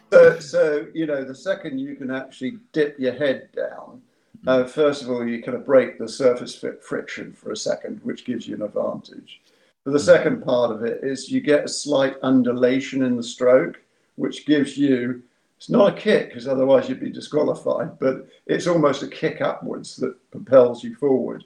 Uh, 0.09 0.39
so, 0.39 0.39
so, 0.39 0.87
you 0.93 1.05
know, 1.05 1.25
the 1.25 1.35
second 1.35 1.77
you 1.77 1.93
can 1.97 2.09
actually 2.09 2.57
dip 2.71 2.97
your 2.97 3.11
head 3.11 3.49
down, 3.53 4.01
uh, 4.45 4.63
first 4.63 5.01
of 5.01 5.09
all, 5.09 5.27
you 5.27 5.43
kind 5.43 5.57
of 5.57 5.65
break 5.65 5.97
the 5.97 6.07
surface 6.07 6.63
friction 6.81 7.33
for 7.33 7.51
a 7.51 7.57
second, 7.57 7.99
which 8.03 8.25
gives 8.25 8.47
you 8.47 8.55
an 8.55 8.61
advantage. 8.61 9.41
But 9.83 9.91
the 9.91 9.99
second 9.99 10.43
part 10.43 10.71
of 10.71 10.83
it 10.83 11.03
is 11.03 11.29
you 11.29 11.41
get 11.41 11.65
a 11.65 11.69
slight 11.69 12.15
undulation 12.21 13.03
in 13.03 13.17
the 13.17 13.23
stroke, 13.23 13.81
which 14.15 14.45
gives 14.45 14.77
you 14.77 15.23
it's 15.57 15.69
not 15.69 15.97
a 15.97 15.99
kick 15.99 16.29
because 16.29 16.47
otherwise 16.47 16.87
you'd 16.87 16.99
be 16.99 17.09
disqualified, 17.09 17.99
but 17.99 18.27
it's 18.45 18.67
almost 18.67 19.03
a 19.03 19.07
kick 19.07 19.41
upwards 19.41 19.95
that 19.97 20.15
propels 20.31 20.83
you 20.83 20.95
forward. 20.95 21.43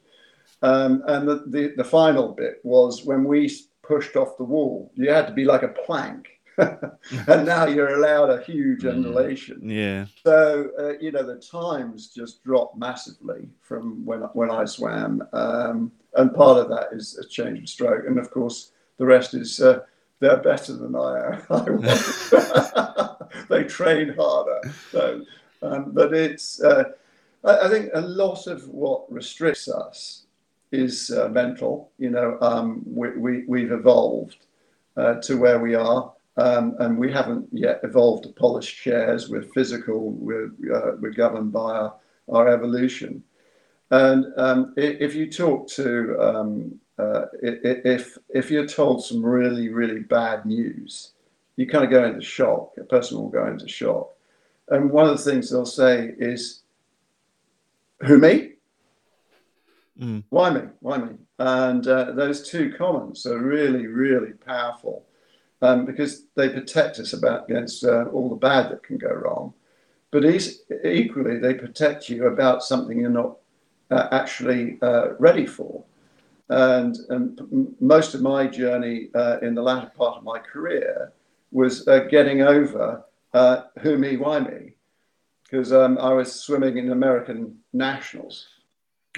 Um, 0.61 1.03
and 1.07 1.27
the, 1.27 1.43
the, 1.47 1.73
the, 1.77 1.83
final 1.83 2.33
bit 2.33 2.59
was 2.63 3.03
when 3.03 3.23
we 3.23 3.51
pushed 3.81 4.15
off 4.15 4.37
the 4.37 4.43
wall, 4.43 4.91
you 4.93 5.09
had 5.09 5.25
to 5.25 5.33
be 5.33 5.43
like 5.43 5.63
a 5.63 5.69
plank 5.69 6.27
and 6.57 7.45
now 7.45 7.65
you're 7.65 7.95
allowed 7.95 8.29
a 8.29 8.41
huge 8.43 8.81
mm. 8.81 8.91
undulation. 8.91 9.69
Yeah. 9.69 10.05
So 10.23 10.69
uh, 10.79 10.93
you 10.99 11.11
know 11.11 11.23
the 11.23 11.39
times 11.39 12.09
just 12.09 12.43
dropped 12.43 12.77
massively 12.77 13.49
from 13.61 14.05
when 14.05 14.21
when 14.33 14.51
I 14.51 14.65
swam, 14.65 15.23
um, 15.33 15.91
and 16.15 16.33
part 16.33 16.57
of 16.57 16.69
that 16.69 16.89
is 16.91 17.17
a 17.17 17.27
change 17.27 17.59
of 17.59 17.69
stroke, 17.69 18.05
and 18.05 18.19
of 18.19 18.31
course 18.31 18.71
the 18.97 19.05
rest 19.05 19.33
is 19.33 19.61
uh, 19.61 19.79
they're 20.21 20.37
better 20.37 20.73
than 20.73 20.95
I 20.95 21.35
am. 21.49 21.81
they 23.49 23.63
train 23.65 24.13
harder. 24.13 24.61
So, 24.91 25.25
um, 25.61 25.91
but 25.91 26.13
it's 26.13 26.61
uh, 26.61 26.83
I, 27.43 27.65
I, 27.65 27.69
think 27.69 27.89
a 27.93 28.01
lot 28.01 28.47
of 28.47 28.67
what 28.69 29.11
restricts 29.11 29.67
us 29.67 30.23
is 30.71 31.09
uh, 31.09 31.27
mental. 31.27 31.91
You 31.97 32.11
know, 32.11 32.37
um, 32.39 32.83
we, 32.85 33.09
we 33.17 33.43
we've 33.47 33.71
evolved 33.71 34.37
uh, 34.95 35.15
to 35.15 35.35
where 35.35 35.59
we 35.59 35.75
are. 35.75 36.13
Um, 36.37 36.75
and 36.79 36.97
we 36.97 37.11
haven't 37.11 37.49
yet 37.51 37.81
evolved 37.83 38.23
to 38.23 38.29
polished 38.29 38.81
chairs. 38.81 39.27
We're 39.29 39.43
physical. 39.43 40.11
We're, 40.11 40.51
uh, 40.73 40.95
we're 40.99 41.11
governed 41.11 41.51
by 41.51 41.73
our, 41.73 41.93
our 42.29 42.47
evolution. 42.47 43.21
And 43.91 44.27
um, 44.37 44.73
if 44.77 45.13
you 45.13 45.29
talk 45.29 45.67
to, 45.71 46.17
um, 46.21 46.79
uh, 46.97 47.25
if 47.41 48.17
if 48.29 48.51
you're 48.51 48.67
told 48.67 49.03
some 49.03 49.25
really 49.25 49.69
really 49.69 49.99
bad 49.99 50.45
news, 50.45 51.11
you 51.55 51.67
kind 51.67 51.83
of 51.83 51.89
go 51.89 52.05
into 52.05 52.21
shock. 52.21 52.73
A 52.77 52.83
person 52.83 53.17
will 53.17 53.29
go 53.29 53.47
into 53.47 53.67
shock. 53.67 54.09
And 54.69 54.91
one 54.91 55.07
of 55.07 55.17
the 55.17 55.31
things 55.31 55.49
they'll 55.49 55.65
say 55.65 56.13
is, 56.17 56.61
"Who 58.05 58.17
me? 58.17 58.53
Mm. 59.99 60.23
Why 60.29 60.49
me? 60.51 60.61
Why 60.79 60.97
me?" 60.97 61.15
And 61.39 61.87
uh, 61.87 62.11
those 62.11 62.47
two 62.47 62.73
comments 62.77 63.25
are 63.25 63.39
really 63.39 63.87
really 63.87 64.33
powerful 64.33 65.05
um, 65.61 65.85
because 65.85 66.25
they 66.35 66.49
protect 66.49 66.99
us 66.99 67.13
about 67.13 67.49
against 67.49 67.83
uh, 67.83 68.05
all 68.05 68.29
the 68.29 68.35
bad 68.35 68.71
that 68.71 68.83
can 68.83 68.97
go 68.97 69.09
wrong. 69.09 69.53
But 70.11 70.25
equally, 70.25 71.37
they 71.37 71.53
protect 71.53 72.09
you 72.09 72.27
about 72.27 72.63
something 72.63 72.99
you're 72.99 73.09
not 73.09 73.37
uh, 73.89 74.09
actually 74.11 74.77
uh, 74.81 75.13
ready 75.19 75.45
for. 75.45 75.85
And, 76.51 76.97
and, 77.09 77.75
most 77.79 78.13
of 78.13 78.21
my 78.21 78.45
journey 78.45 79.09
uh, 79.15 79.39
in 79.41 79.55
the 79.55 79.61
latter 79.61 79.91
part 79.95 80.17
of 80.17 80.23
my 80.23 80.37
career 80.37 81.13
was 81.51 81.87
uh, 81.87 81.99
getting 82.09 82.41
over 82.41 83.03
uh, 83.33 83.63
who 83.79 83.97
me, 83.97 84.17
why 84.17 84.39
me, 84.39 84.73
because 85.43 85.71
um, 85.71 85.97
I 85.97 86.11
was 86.13 86.33
swimming 86.33 86.77
in 86.77 86.91
American 86.91 87.57
nationals, 87.71 88.47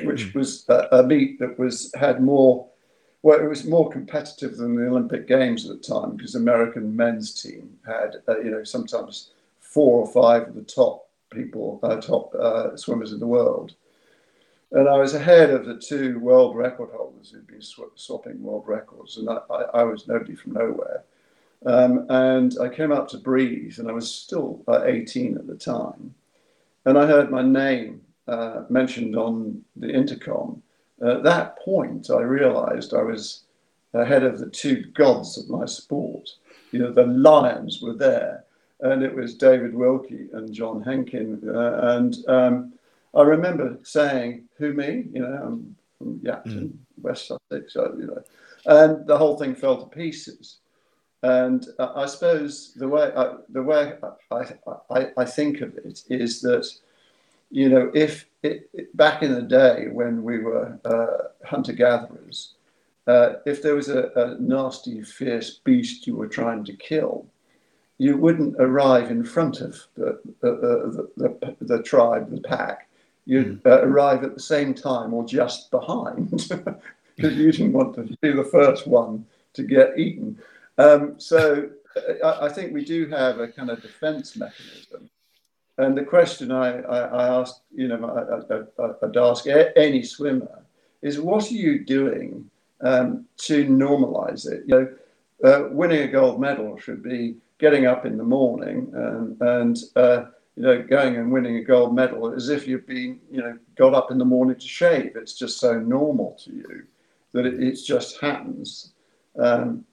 which 0.04 0.28
mm. 0.28 0.36
was 0.36 0.66
a, 0.70 0.88
a 0.92 1.04
meet 1.04 1.40
that 1.40 1.58
was 1.58 1.92
had 1.96 2.22
more 2.22 2.70
well, 3.24 3.40
it 3.40 3.48
was 3.48 3.66
more 3.66 3.90
competitive 3.90 4.58
than 4.58 4.76
the 4.76 4.86
Olympic 4.86 5.28
Games 5.28 5.68
at 5.68 5.82
the 5.82 5.88
time 5.88 6.16
because 6.16 6.34
the 6.34 6.40
American 6.40 6.94
men's 6.94 7.42
team 7.42 7.78
had, 7.88 8.18
uh, 8.28 8.40
you 8.40 8.52
know, 8.52 8.66
sometimes 8.66 9.32
four 9.62 10.06
or 10.06 10.12
five 10.12 10.50
of 10.50 10.56
the 10.56 10.62
top 10.62 11.08
people, 11.32 11.80
uh, 11.84 11.96
top 12.02 12.36
uh, 12.36 12.76
swimmers 12.76 13.14
in 13.14 13.20
the 13.20 13.26
world. 13.26 13.76
And 14.74 14.90
I 14.90 14.98
was 14.98 15.14
ahead 15.14 15.52
of 15.52 15.66
the 15.66 15.78
two 15.78 16.20
world 16.20 16.56
record 16.56 16.90
holders 16.96 17.32
who'd 17.32 17.48
been 17.48 17.62
sw- 17.62 17.96
swapping 17.96 18.42
world 18.42 18.64
records, 18.68 19.18
and 19.18 19.30
I, 19.30 19.38
I, 19.50 19.62
I 19.82 19.84
was 19.84 20.08
nobody 20.08 20.36
from 20.36 20.54
nowhere. 20.54 21.04
Um, 21.66 22.06
and 22.10 22.58
I 22.60 22.68
came 22.68 22.92
up 22.92 23.08
to 23.10 23.18
breathe, 23.18 23.80
and 23.80 23.88
I 23.88 23.94
was 23.94 24.12
still 24.12 24.62
uh, 24.68 24.84
18 24.84 25.38
at 25.38 25.48
the 25.48 25.56
time. 25.56 26.14
And 26.86 26.98
I 26.98 27.08
heard 27.08 27.32
my 27.32 27.42
name 27.42 28.02
uh, 28.28 28.64
mentioned 28.70 29.16
on 29.16 29.64
the 29.76 29.90
intercom 29.90 30.62
at 31.04 31.24
that 31.24 31.60
point, 31.60 32.10
I 32.10 32.22
realized 32.22 32.94
I 32.94 33.02
was 33.02 33.44
ahead 33.94 34.24
of 34.24 34.40
the 34.40 34.50
two 34.50 34.86
gods 34.94 35.38
of 35.38 35.50
my 35.50 35.66
sport. 35.66 36.30
You 36.72 36.80
know, 36.80 36.92
the 36.92 37.06
lions 37.06 37.82
were 37.82 37.94
there, 37.94 38.46
and 38.80 39.04
it 39.04 39.14
was 39.14 39.36
David 39.36 39.74
Wilkie 39.74 40.30
and 40.34 40.54
John 40.54 40.84
Hencken. 40.84 41.46
Uh, 41.48 41.98
and 41.98 42.18
um, 42.28 42.74
I 43.16 43.22
remember 43.22 43.80
saying, 43.84 44.46
Who 44.58 44.74
me? 44.74 45.06
You 45.14 45.22
know, 45.22 45.42
I'm 45.44 45.76
from 45.98 46.20
Yapton, 46.20 46.70
mm. 46.70 46.74
West 47.02 47.28
Sussex, 47.28 47.74
so, 47.74 47.96
you 47.98 48.08
know. 48.08 48.24
And 48.66 49.06
the 49.08 49.18
whole 49.18 49.38
thing 49.38 49.56
fell 49.56 49.82
to 49.82 49.88
pieces. 49.88 50.58
And 51.22 51.66
uh, 51.80 51.94
I 51.96 52.06
suppose 52.06 52.74
the 52.76 52.88
way 52.88 53.12
I, 53.16 53.36
the 53.50 53.64
way 53.64 53.94
I, 54.32 54.44
I, 54.92 55.08
I 55.18 55.26
think 55.26 55.62
of 55.62 55.78
it 55.78 56.04
is 56.10 56.42
that 56.42 56.68
you 57.54 57.70
know, 57.70 57.92
if 57.94 58.26
it, 58.42 58.68
it, 58.74 58.98
back 58.98 59.22
in 59.22 59.32
the 59.32 59.44
day 59.44 59.88
when 59.92 60.24
we 60.24 60.40
were 60.40 60.80
uh, 60.86 61.46
hunter 61.48 61.72
gatherers, 61.72 62.56
uh, 63.06 63.34
if 63.46 63.62
there 63.62 63.76
was 63.76 63.90
a, 63.90 64.10
a, 64.16 64.38
nasty, 64.40 65.04
fierce 65.04 65.60
beast 65.64 66.08
you 66.08 66.16
were 66.16 66.28
trying 66.28 66.64
to 66.66 66.74
kill, 66.74 67.28
you 68.00 68.18
wouldn't 68.18 68.56
arrive 68.58 69.12
in 69.12 69.24
front 69.24 69.62
of 69.62 69.80
the, 69.96 70.20
the, 70.42 71.08
the, 71.16 71.56
the 71.62 71.84
tribe, 71.84 72.32
the 72.32 72.42
pack. 72.42 72.90
You'd 73.26 73.64
mm. 73.64 73.72
uh, 73.72 73.84
arrive 73.84 74.24
at 74.24 74.34
the 74.36 74.42
same 74.42 74.74
time 74.74 75.14
or 75.14 75.26
just 75.26 75.72
behind 75.72 76.30
because 77.16 77.36
you 77.36 77.52
didn't 77.52 77.74
want 77.74 77.96
to 77.96 78.18
be 78.22 78.32
the 78.32 78.44
first 78.44 78.88
one 78.88 79.26
to 79.54 79.64
get 79.64 79.98
eaten. 79.98 80.40
Um, 80.78 81.16
so 81.20 81.70
uh, 81.96 82.26
I, 82.26 82.46
I 82.46 82.50
think 82.50 82.74
we 82.74 82.84
do 82.84 83.08
have 83.08 83.40
a 83.40 83.48
kind 83.48 83.70
of 83.70 83.82
defense 83.82 84.36
mechanism 84.36 85.10
and 85.78 85.98
the 85.98 86.04
question 86.04 86.52
I, 86.52 86.82
I, 86.82 87.00
I 87.00 87.40
ask, 87.40 87.62
you 87.74 87.88
know, 87.88 88.64
I, 88.80 88.86
would 89.06 89.18
ask 89.18 89.46
any 89.76 90.04
swimmer 90.04 90.64
is, 91.02 91.20
what 91.20 91.50
are 91.50 91.56
you 91.56 91.84
doing 91.84 92.50
um, 92.82 93.26
to 93.38 93.66
normalize 93.66 94.50
it? 94.50 94.64
You 94.68 94.76
know, 94.76 94.94
uh, 95.44 95.70
winning 95.72 96.02
a 96.02 96.08
gold 96.08 96.40
medal 96.40 96.78
should 96.78 97.02
be 97.02 97.38
getting 97.58 97.86
up 97.88 98.06
in 98.06 98.18
the 98.18 98.24
morning 98.24 98.92
and, 98.94 99.42
and 99.42 99.78
uh, 99.96 100.26
you 100.56 100.64
know, 100.64 100.84
going 100.84 101.16
and 101.16 101.32
winning 101.32 101.58
a 101.58 101.64
gold 101.64 101.96
medal 101.96 102.34
as 102.34 102.50
if 102.50 102.68
you've 102.68 102.86
been, 102.86 103.20
you 103.32 103.42
know, 103.42 103.58
got 103.76 103.94
up 103.94 104.12
in 104.12 104.18
the 104.18 104.26
morning 104.26 104.56
to 104.56 104.68
shave. 104.68 105.16
It's 105.16 105.34
just 105.34 105.60
so 105.60 105.80
normal 105.80 106.38
to 106.44 106.52
you 106.52 106.84
that 107.32 107.46
it, 107.46 107.62
it 107.62 107.80
just 107.86 108.20
happens. 108.22 108.94
Um, 109.38 109.86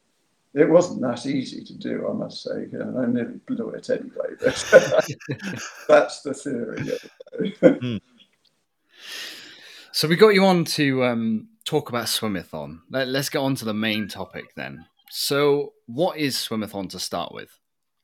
it 0.52 0.68
wasn't 0.68 1.00
that 1.02 1.26
easy 1.26 1.64
to 1.64 1.74
do, 1.74 2.08
I 2.08 2.12
must 2.12 2.42
say. 2.42 2.66
And 2.72 2.98
I 2.98 3.06
nearly 3.06 3.38
blew 3.46 3.70
it 3.70 3.88
anyway. 3.88 4.34
But 4.40 4.64
that's 5.88 6.22
the 6.22 6.34
theory. 6.34 7.80
Hmm. 7.80 7.96
So 9.92 10.08
we 10.08 10.16
got 10.16 10.34
you 10.34 10.44
on 10.44 10.64
to 10.66 11.04
um, 11.04 11.48
talk 11.64 11.88
about 11.88 12.06
Swimathon. 12.06 12.80
Let, 12.90 13.08
us 13.08 13.28
get 13.28 13.38
on 13.38 13.54
to 13.56 13.64
the 13.64 13.74
main 13.74 14.08
topic 14.08 14.54
then. 14.56 14.84
So, 15.10 15.72
what 15.86 16.18
is 16.18 16.36
Swimathon 16.36 16.90
to 16.90 16.98
start 16.98 17.32
with? 17.34 17.59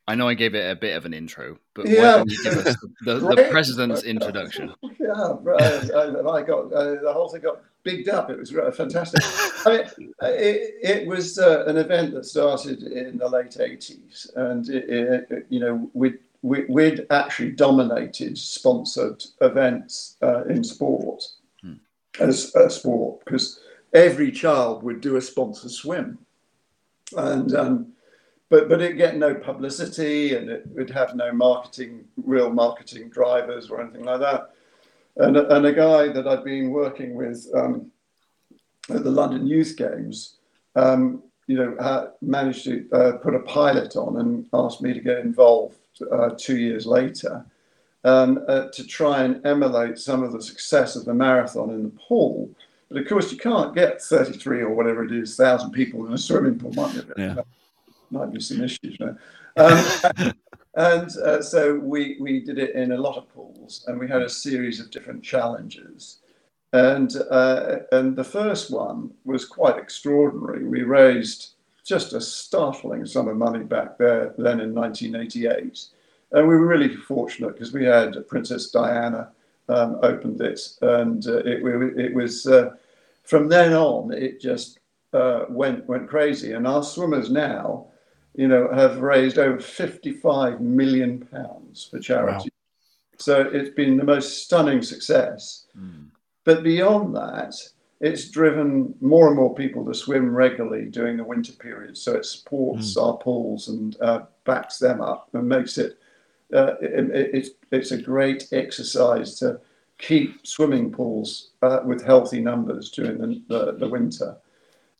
I 0.09 0.15
know 0.15 0.29
I 0.29 0.35
gave 0.35 0.55
it 0.55 0.71
a 0.71 0.75
bit 0.75 0.95
of 0.95 1.05
an 1.05 1.13
intro, 1.13 1.57
but 1.73 1.87
yeah. 1.87 1.99
why 1.99 2.17
don't 2.17 2.31
you 2.31 2.43
give 2.43 2.57
us 2.65 2.77
the, 3.01 3.19
the, 3.19 3.47
president's 3.51 4.03
introduction? 4.03 4.73
Yeah, 4.99 5.13
I, 5.13 6.29
I 6.29 6.41
got 6.41 6.73
uh, 6.73 6.95
the 6.95 7.11
whole 7.13 7.29
thing 7.29 7.41
got 7.41 7.61
bigged 7.83 8.09
up. 8.09 8.29
It 8.29 8.37
was 8.37 8.51
fantastic. 8.75 9.21
I 9.65 9.69
mean, 9.97 10.13
it, 10.21 10.75
it 10.83 11.07
was 11.07 11.39
uh, 11.39 11.63
an 11.65 11.77
event 11.77 12.13
that 12.13 12.25
started 12.25 12.83
in 12.83 13.17
the 13.17 13.29
late 13.29 13.51
80s, 13.51 14.35
and 14.35 14.67
it, 14.67 15.29
it, 15.29 15.45
you 15.49 15.61
know, 15.61 15.89
we'd, 15.93 16.19
we, 16.41 16.65
we 16.65 16.89
would 16.89 17.07
actually 17.09 17.51
dominated 17.51 18.37
sponsored 18.37 19.23
events 19.39 20.17
uh, 20.21 20.43
in 20.45 20.61
sport 20.61 21.23
hmm. 21.61 21.75
as 22.19 22.53
a 22.55 22.69
sport 22.69 23.23
because 23.23 23.61
every 23.93 24.31
child 24.31 24.83
would 24.83 24.99
do 24.99 25.15
a 25.15 25.21
sponsored 25.21 25.71
swim, 25.71 26.17
and 27.15 27.55
um, 27.55 27.93
but 28.49 28.69
but 28.69 28.81
it 28.81 28.97
get 28.97 29.17
no 29.17 29.33
publicity 29.33 30.35
and 30.35 30.49
it 30.49 30.65
would 30.67 30.89
have 30.89 31.15
no 31.15 31.31
marketing, 31.31 32.05
real 32.17 32.51
marketing 32.51 33.09
drivers 33.09 33.69
or 33.69 33.81
anything 33.81 34.03
like 34.03 34.19
that. 34.19 34.51
And, 35.17 35.35
and 35.35 35.65
a 35.65 35.73
guy 35.73 36.09
that 36.09 36.27
I'd 36.27 36.43
been 36.43 36.69
working 36.69 37.15
with 37.15 37.47
um, 37.55 37.91
at 38.89 39.03
the 39.03 39.11
London 39.11 39.47
Youth 39.47 39.75
Games, 39.75 40.35
um, 40.75 41.23
you 41.47 41.57
know, 41.57 42.11
managed 42.21 42.65
to 42.65 42.87
uh, 42.91 43.11
put 43.17 43.33
a 43.33 43.39
pilot 43.39 43.95
on 43.95 44.19
and 44.19 44.45
asked 44.53 44.81
me 44.81 44.93
to 44.93 44.99
get 44.99 45.19
involved 45.19 45.77
uh, 46.11 46.29
two 46.37 46.57
years 46.57 46.85
later 46.85 47.45
um, 48.03 48.43
uh, 48.47 48.67
to 48.73 48.85
try 48.85 49.23
and 49.23 49.45
emulate 49.45 49.97
some 49.97 50.23
of 50.23 50.31
the 50.31 50.41
success 50.41 50.95
of 50.95 51.05
the 51.05 51.13
marathon 51.13 51.69
in 51.71 51.83
the 51.83 51.89
pool. 52.07 52.49
But 52.89 53.01
of 53.01 53.07
course, 53.07 53.31
you 53.31 53.37
can't 53.37 53.75
get 53.75 54.01
33 54.01 54.61
or 54.61 54.69
whatever 54.69 55.03
it 55.03 55.11
is, 55.11 55.35
thousand 55.35 55.71
people 55.71 56.05
in 56.05 56.13
a 56.13 56.17
swimming 56.17 56.57
pool. 56.57 56.71
Might 56.73 56.93
be, 56.93 57.21
yeah. 57.21 57.35
Might 58.11 58.31
be 58.31 58.39
some 58.39 58.63
issues. 58.63 58.97
Um, 59.55 60.33
And 60.77 61.09
uh, 61.17 61.41
so 61.41 61.73
we, 61.73 62.17
we 62.19 62.39
did 62.39 62.59
it 62.59 62.75
in 62.75 62.91
a 62.91 63.01
lot 63.01 63.17
of 63.17 63.33
pools 63.33 63.83
and 63.87 63.99
we 63.99 64.07
had 64.07 64.21
a 64.21 64.29
series 64.29 64.79
of 64.79 64.91
different 64.91 65.23
challenges. 65.23 66.19
And, 66.71 67.11
uh, 67.31 67.77
and 67.91 68.15
the 68.15 68.23
first 68.23 68.69
one 68.69 69.11
was 69.25 69.43
quite 69.43 69.79
extraordinary. 69.79 70.65
We 70.65 70.83
raised 70.83 71.55
just 71.83 72.13
a 72.13 72.21
startling 72.21 73.07
sum 73.07 73.27
of 73.27 73.37
money 73.37 73.63
back 73.63 73.97
there 73.97 74.35
then 74.37 74.59
in 74.59 74.75
1988. 74.75 75.83
And 76.33 76.47
we 76.47 76.55
were 76.55 76.67
really 76.67 76.95
fortunate 76.95 77.53
because 77.53 77.73
we 77.73 77.85
had 77.85 78.27
Princess 78.27 78.69
Diana 78.69 79.31
um, 79.69 79.97
opened 80.03 80.39
it. 80.41 80.61
And 80.83 81.25
uh, 81.25 81.37
it, 81.37 81.63
it 81.97 82.13
was 82.13 82.45
uh, 82.45 82.75
from 83.23 83.49
then 83.49 83.73
on, 83.73 84.13
it 84.13 84.39
just 84.39 84.77
uh, 85.11 85.45
went, 85.49 85.87
went 85.87 86.07
crazy. 86.07 86.51
And 86.51 86.67
our 86.67 86.83
swimmers 86.83 87.31
now, 87.31 87.87
you 88.37 88.47
know, 88.47 88.69
have 88.71 88.99
raised 88.99 89.39
over 89.39 89.59
55 89.59 90.61
million 90.61 91.27
pounds 91.31 91.87
for 91.89 91.99
charity. 91.99 92.49
Wow. 92.51 93.17
So 93.17 93.41
it's 93.41 93.71
been 93.71 93.97
the 93.97 94.03
most 94.03 94.43
stunning 94.43 94.83
success. 94.83 95.65
Mm. 95.77 96.09
But 96.45 96.63
beyond 96.63 97.15
that, 97.15 97.55
it's 97.99 98.29
driven 98.29 98.93
more 99.01 99.27
and 99.27 99.35
more 99.35 99.55
people 99.55 99.83
to 99.85 99.93
swim 99.93 100.33
regularly 100.35 100.85
during 100.85 101.17
the 101.17 101.23
winter 101.23 101.51
period. 101.53 101.97
So 101.97 102.13
it 102.13 102.25
supports 102.25 102.95
mm. 102.95 103.03
our 103.03 103.17
pools 103.17 103.69
and 103.69 103.97
uh, 104.01 104.21
backs 104.45 104.77
them 104.77 105.01
up 105.01 105.29
and 105.33 105.49
makes 105.49 105.79
it, 105.79 105.97
uh, 106.53 106.75
it, 106.79 107.09
it, 107.09 107.29
it's, 107.33 107.49
it's 107.71 107.91
a 107.91 108.01
great 108.01 108.47
exercise 108.51 109.39
to 109.39 109.59
keep 109.97 110.45
swimming 110.45 110.91
pools 110.91 111.53
uh, 111.63 111.79
with 111.83 112.05
healthy 112.05 112.39
numbers 112.39 112.91
during 112.91 113.17
the, 113.17 113.41
the, 113.47 113.71
the 113.79 113.89
winter. 113.89 114.37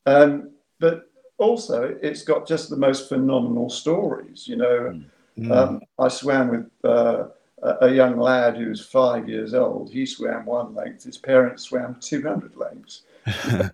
Um, 0.08 0.54
but 0.80 1.07
also, 1.38 1.98
it's 2.02 2.24
got 2.24 2.48
just 2.48 2.70
the 2.70 2.78
most 2.78 3.10
phenomenal 3.10 3.70
stories. 3.70 4.48
You 4.48 4.58
know, 4.58 5.02
mm. 5.38 5.52
um, 5.52 5.82
I 6.00 6.08
swam 6.08 6.50
with 6.50 6.70
uh, 6.84 7.28
a 7.82 7.90
young 7.90 8.20
lad 8.20 8.58
who 8.58 8.70
was 8.70 8.86
five 8.86 9.28
years 9.28 9.54
old. 9.54 9.92
He 9.92 10.06
swam 10.06 10.46
one 10.46 10.74
length. 10.76 11.04
His 11.04 11.18
parents 11.18 11.64
swam 11.64 11.98
200 12.00 12.56
lengths. 12.56 13.02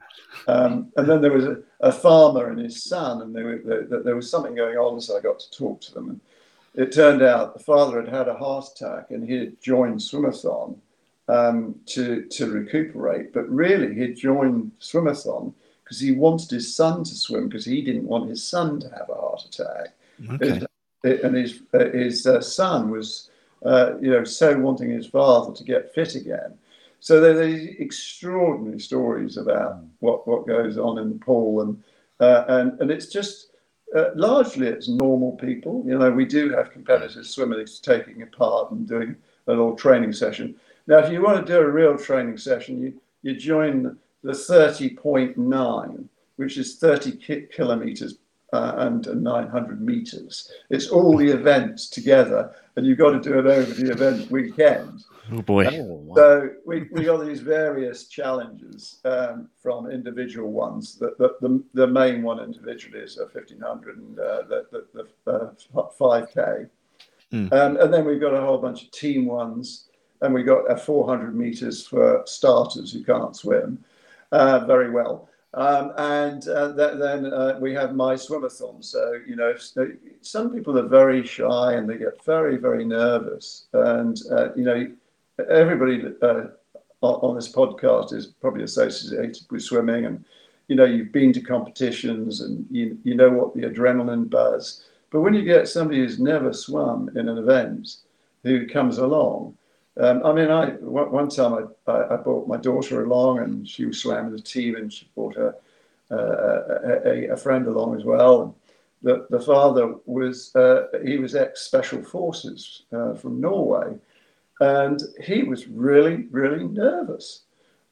um, 0.48 0.92
and 0.98 1.08
then 1.08 1.22
there 1.22 1.32
was 1.32 1.46
a, 1.46 1.58
a, 1.82 1.92
farmer 1.92 2.50
and 2.50 2.60
his 2.60 2.84
son, 2.84 3.22
and 3.22 3.36
there, 3.36 3.60
there, 3.60 4.02
there, 4.02 4.16
was 4.16 4.30
something 4.30 4.56
going 4.56 4.78
on, 4.78 5.00
so 5.00 5.16
I 5.16 5.22
got 5.22 5.40
to 5.40 5.52
talk 5.52 5.80
to 5.82 5.94
them. 5.94 6.10
And 6.10 6.22
it 6.76 6.92
turned 6.92 7.22
out 7.22 7.54
the 7.54 7.64
father 7.64 8.02
had 8.02 8.12
had 8.12 8.28
a 8.28 8.34
heart 8.34 8.66
attack 8.76 9.12
and 9.12 9.28
he 9.28 9.36
had 9.36 9.62
joined 9.62 10.00
Swimathon 10.00 10.78
um, 11.28 11.76
to, 11.88 12.26
to 12.26 12.50
recuperate, 12.50 13.32
but 13.32 13.48
really 13.48 13.94
he'd 13.94 14.18
joined 14.18 14.72
Swimathon 14.80 15.54
because 15.94 16.00
he 16.00 16.12
wanted 16.12 16.50
his 16.50 16.76
son 16.76 17.04
to 17.04 17.14
swim 17.14 17.48
because 17.48 17.66
he 17.66 17.84
didn't 17.84 18.08
want 18.08 18.28
his 18.28 18.44
son 18.44 18.80
to 18.80 18.90
have 18.90 19.10
a 19.10 19.14
heart 19.14 19.44
attack. 19.46 19.94
Okay. 20.28 20.66
And 21.04 21.36
his, 21.36 21.62
uh, 21.72 21.90
his 21.92 22.26
uh, 22.26 22.42
son 22.42 22.90
was 22.90 23.30
uh, 23.64 23.92
you 24.02 24.10
know, 24.10 24.24
so 24.24 24.58
wanting 24.58 24.90
his 24.90 25.06
father 25.06 25.54
to 25.54 25.64
get 25.64 25.94
fit 25.94 26.16
again. 26.16 26.58
So 27.00 27.22
there 27.22 27.38
are 27.38 27.46
these 27.46 27.76
extraordinary 27.80 28.80
stories 28.80 29.38
about 29.38 29.84
what, 30.00 30.28
what 30.28 30.48
goes 30.48 30.78
on 30.80 30.98
in 30.98 31.10
the 31.10 31.20
pool, 31.20 31.62
and 31.62 31.84
uh, 32.20 32.46
and 32.48 32.80
and 32.82 32.90
it's 32.90 33.08
just 33.08 33.52
uh, 33.96 34.10
largely 34.16 34.68
it's 34.68 34.88
normal 34.88 35.34
people. 35.34 35.84
You 35.86 36.00
know, 36.00 36.12
we 36.12 36.26
do 36.26 36.50
have 36.52 36.72
competitors 36.72 37.30
swimmers 37.30 37.80
taking 37.80 38.26
part 38.28 38.72
and 38.72 38.88
doing 38.88 39.16
a 39.48 39.52
little 39.52 39.76
training 39.76 40.14
session. 40.14 40.56
Now, 40.88 40.98
if 41.00 41.12
you 41.12 41.22
want 41.22 41.46
to 41.46 41.54
do 41.54 41.60
a 41.60 41.70
real 41.70 41.98
training 41.98 42.38
session, 42.38 42.82
you 42.82 43.00
you 43.22 43.36
join 43.36 43.98
the 44.24 44.32
30.9, 44.32 46.06
which 46.38 46.58
is 46.58 46.78
30 46.78 47.18
ki- 47.18 47.48
kilometers 47.54 48.18
uh, 48.54 48.76
and 48.78 49.06
900 49.24 49.82
meters. 49.82 50.52
It's 50.70 50.88
all 50.88 51.18
the 51.18 51.28
events 51.28 51.90
together, 51.90 52.56
and 52.76 52.86
you've 52.86 53.00
got 53.00 53.12
to 53.12 53.20
do 53.20 53.40
it 53.40 53.48
over 53.48 53.74
the 53.74 53.92
event 53.92 54.30
weekend. 54.30 55.04
Oh 55.32 55.42
boy! 55.42 55.66
Uh, 55.66 56.16
so 56.16 56.50
we, 56.66 56.84
we 56.92 57.06
got 57.06 57.26
these 57.26 57.40
various 57.40 58.08
challenges 58.08 59.00
um, 59.06 59.50
from 59.62 59.90
individual 59.90 60.52
ones. 60.52 60.96
The, 61.00 61.16
the, 61.18 61.36
the, 61.42 61.64
the, 61.74 61.88
main 61.88 62.22
one 62.22 62.40
individually 62.40 63.00
is 63.00 63.18
a 63.18 63.24
1500 63.24 63.98
and 63.98 64.20
uh, 64.20 64.44
the, 64.48 64.66
the, 64.72 65.08
the 65.26 65.32
uh, 65.32 65.90
5k. 66.00 66.70
Mm. 67.32 67.54
Um, 67.54 67.78
and 67.78 67.92
then 67.92 68.06
we've 68.06 68.22
got 68.22 68.36
a 68.36 68.42
whole 68.42 68.60
bunch 68.60 68.84
of 68.84 68.92
team 68.92 69.26
ones, 69.26 69.88
and 70.22 70.34
we've 70.34 70.46
got 70.46 70.70
a 70.70 70.78
400 70.78 71.36
meters 71.36 71.88
for 71.88 72.22
starters 72.28 72.94
who 72.94 73.04
can't 73.04 73.36
swim 73.36 73.84
uh, 74.34 74.66
very 74.66 74.90
well. 74.90 75.30
Um, 75.54 75.94
and 75.98 76.48
uh, 76.48 76.74
th- 76.76 76.98
then 76.98 77.32
uh, 77.32 77.58
we 77.62 77.74
have 77.76 77.96
my 77.96 78.16
swimathon. 78.16 78.84
So, 78.84 79.20
you 79.28 79.36
know, 79.36 79.54
some 80.22 80.52
people 80.52 80.78
are 80.80 80.88
very 80.88 81.26
shy 81.26 81.74
and 81.74 81.88
they 81.88 81.98
get 81.98 82.26
very, 82.26 82.58
very 82.58 82.84
nervous. 82.84 83.68
And, 83.74 84.20
uh, 84.32 84.54
you 84.56 84.64
know, 84.64 84.92
everybody 85.50 86.04
uh, 86.24 86.46
on 87.02 87.36
this 87.36 87.52
podcast 87.52 88.14
is 88.14 88.26
probably 88.26 88.64
associated 88.64 89.38
with 89.52 89.62
swimming 89.62 90.06
and, 90.06 90.26
you 90.68 90.76
know, 90.76 90.86
you've 90.86 91.12
been 91.12 91.34
to 91.34 91.42
competitions 91.42 92.42
and 92.42 92.66
you, 92.72 92.98
you 93.04 93.14
know 93.14 93.30
what 93.30 93.54
the 93.54 93.62
adrenaline 93.62 94.30
buzz. 94.30 94.86
But 95.12 95.22
when 95.22 95.36
you 95.36 95.44
get 95.44 95.68
somebody 95.68 96.00
who's 96.00 96.20
never 96.20 96.52
swum 96.54 97.12
in 97.16 97.30
an 97.30 97.38
event 97.38 97.98
who 98.42 98.66
comes 98.66 98.98
along, 98.98 99.56
um, 100.00 100.26
I 100.26 100.34
mean, 100.34 100.50
I 100.50 100.72
one 100.72 101.30
time 101.30 101.70
I, 101.88 101.92
I, 101.92 102.16
brought 102.16 102.48
my 102.48 102.58
daughter 102.58 103.04
along, 103.04 103.40
and 103.40 103.68
she 103.68 103.86
was 103.86 104.00
swam 104.00 104.28
in 104.28 104.32
the 104.32 104.42
team, 104.42 104.76
and 104.76 104.92
she 104.92 105.08
brought 105.14 105.36
her 105.36 105.56
uh, 106.10 107.00
a, 107.06 107.28
a, 107.30 107.38
friend 107.38 107.68
along 107.68 107.96
as 107.96 108.04
well. 108.04 108.42
And 108.42 108.54
the 109.04 109.28
the 109.30 109.40
father 109.40 109.94
was 110.06 110.56
uh, 110.56 110.88
he 111.06 111.18
was 111.18 111.36
ex 111.36 111.62
special 111.62 112.02
forces 112.02 112.84
uh, 112.92 113.14
from 113.14 113.40
Norway, 113.40 113.96
and 114.62 115.00
he 115.24 115.44
was 115.44 115.68
really 115.68 116.28
really 116.32 116.68
nervous. 116.68 117.44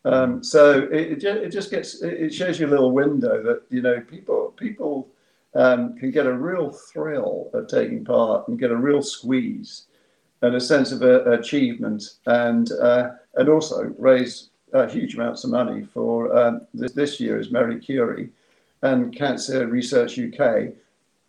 Um, 0.04 0.44
so 0.44 0.88
it, 0.92 1.24
it 1.24 1.52
just 1.52 1.70
gets 1.70 2.02
it 2.02 2.34
shows 2.34 2.60
you 2.60 2.66
a 2.66 2.70
little 2.70 2.92
window 2.92 3.44
that 3.44 3.62
you 3.70 3.84
know 3.84 4.02
people 4.02 4.56
people 4.58 5.08
um, 5.54 5.96
can 5.98 6.10
get 6.10 6.26
a 6.26 6.34
real 6.34 6.72
thrill 6.72 7.52
at 7.54 7.70
taking 7.70 8.04
part 8.04 8.48
and 8.48 8.58
get 8.58 8.72
a 8.72 8.76
real 8.76 9.04
squeeze 9.04 9.86
and 10.42 10.56
a 10.56 10.62
sense 10.62 10.92
of 10.92 11.02
uh, 11.04 11.30
achievement, 11.32 12.04
and 12.26 12.72
uh, 12.74 13.12
and 13.36 13.50
also 13.50 13.94
raise 13.98 14.50
huge 14.90 15.16
amounts 15.16 15.44
of 15.44 15.50
money 15.50 15.84
for 15.94 16.36
um, 16.38 16.62
this, 16.74 16.94
this 16.94 17.20
year's 17.20 17.52
Marie 17.52 17.80
Curie 17.80 18.30
and 18.84 19.16
Cancer 19.16 19.68
Research 19.68 20.18
UK, 20.18 20.74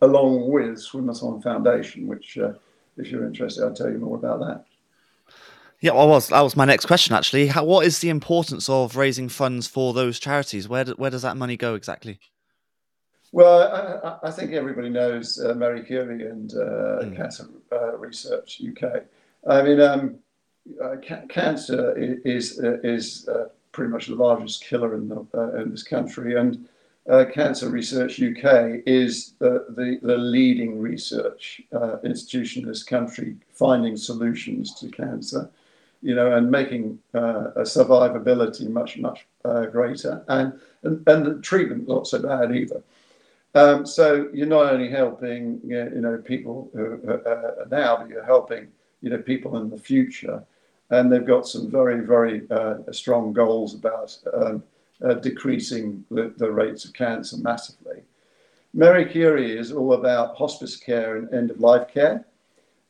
along 0.01 0.49
with 0.49 0.77
Swimathon 0.77 1.43
Foundation. 1.43 2.07
Which, 2.07 2.37
uh, 2.37 2.53
if 2.97 3.09
you're 3.09 3.25
interested, 3.25 3.63
I'll 3.63 3.73
tell 3.73 3.91
you 3.91 3.99
more 3.99 4.17
about 4.17 4.39
that. 4.39 4.65
Yeah, 5.81 5.91
well, 5.91 6.07
was 6.07 6.29
that 6.29 6.41
was 6.41 6.55
my 6.55 6.63
next 6.65 6.85
question 6.85 7.13
actually. 7.13 7.47
How, 7.47 7.65
what 7.65 7.85
is 7.85 7.99
the 7.99 8.09
importance 8.09 8.69
of 8.69 8.95
raising 8.95 9.27
funds 9.27 9.67
for 9.67 9.93
those 9.93 10.17
charities? 10.17 10.69
Where 10.69 10.85
do, 10.85 10.93
where 10.93 11.11
does 11.11 11.23
that 11.23 11.35
money 11.35 11.57
go 11.57 11.75
exactly? 11.75 12.19
Well, 13.33 14.19
I, 14.23 14.27
I 14.27 14.31
think 14.31 14.51
everybody 14.53 14.89
knows 14.89 15.41
uh, 15.41 15.55
Marie 15.55 15.81
Curie 15.81 16.27
and 16.27 16.53
uh, 16.53 17.01
mm. 17.01 17.17
Cancer 17.17 17.47
uh, 17.71 17.97
Research 17.97 18.61
UK. 18.61 19.05
I 19.49 19.63
mean, 19.63 19.81
um, 19.81 20.19
uh, 20.79 20.97
ca- 21.03 21.25
cancer 21.29 21.95
is 21.97 22.59
uh, 22.59 22.77
is 22.83 23.27
uh, 23.27 23.45
pretty 23.71 23.91
much 23.91 24.05
the 24.05 24.13
largest 24.13 24.63
killer 24.63 24.93
in 24.93 25.09
the, 25.09 25.25
in 25.59 25.71
this 25.71 25.81
country, 25.81 26.39
and 26.39 26.69
Cancer 27.33 27.69
Research 27.69 28.21
UK 28.21 28.83
is 28.85 29.33
the, 29.39 29.65
the, 29.69 29.99
the 30.03 30.15
leading 30.15 30.79
research 30.79 31.59
institution 32.03 32.61
in 32.61 32.69
this 32.69 32.83
country, 32.83 33.35
finding 33.51 33.97
solutions 33.97 34.75
to 34.75 34.89
cancer 34.89 35.49
you 36.03 36.13
know, 36.13 36.35
and 36.35 36.51
making 36.51 36.99
uh, 37.15 37.51
a 37.55 37.61
survivability 37.61 38.69
much, 38.69 38.97
much 38.97 39.25
uh, 39.45 39.65
greater, 39.65 40.23
and, 40.27 40.53
and 40.83 41.01
and 41.07 41.25
the 41.25 41.41
treatment 41.41 41.87
not 41.87 42.05
so 42.05 42.21
bad 42.21 42.53
either. 42.55 42.83
Um, 43.55 43.85
so 43.85 44.29
you're 44.33 44.47
not 44.47 44.73
only 44.73 44.89
helping 44.89 45.61
you 45.63 45.89
know 46.01 46.17
people 46.17 46.69
who 46.73 46.99
uh, 47.07 47.65
now, 47.69 47.97
but 47.97 48.09
you're 48.09 48.25
helping 48.25 48.67
you 49.01 49.09
know 49.09 49.19
people 49.19 49.57
in 49.57 49.69
the 49.69 49.77
future, 49.77 50.43
and 50.89 51.11
they've 51.11 51.25
got 51.25 51.47
some 51.47 51.69
very 51.69 51.99
very 52.01 52.49
uh, 52.49 52.77
strong 52.91 53.31
goals 53.31 53.75
about 53.75 54.17
um, 54.33 54.63
uh, 55.03 55.15
decreasing 55.15 56.03
the, 56.09 56.33
the, 56.37 56.49
rates 56.49 56.85
of 56.85 56.93
cancer 56.93 57.37
massively. 57.37 58.01
Marie 58.73 59.05
Curie 59.05 59.57
is 59.57 59.71
all 59.71 59.93
about 59.93 60.35
hospice 60.35 60.77
care 60.77 61.17
and 61.17 61.31
end 61.33 61.51
of 61.51 61.59
life 61.59 61.87
care, 61.93 62.25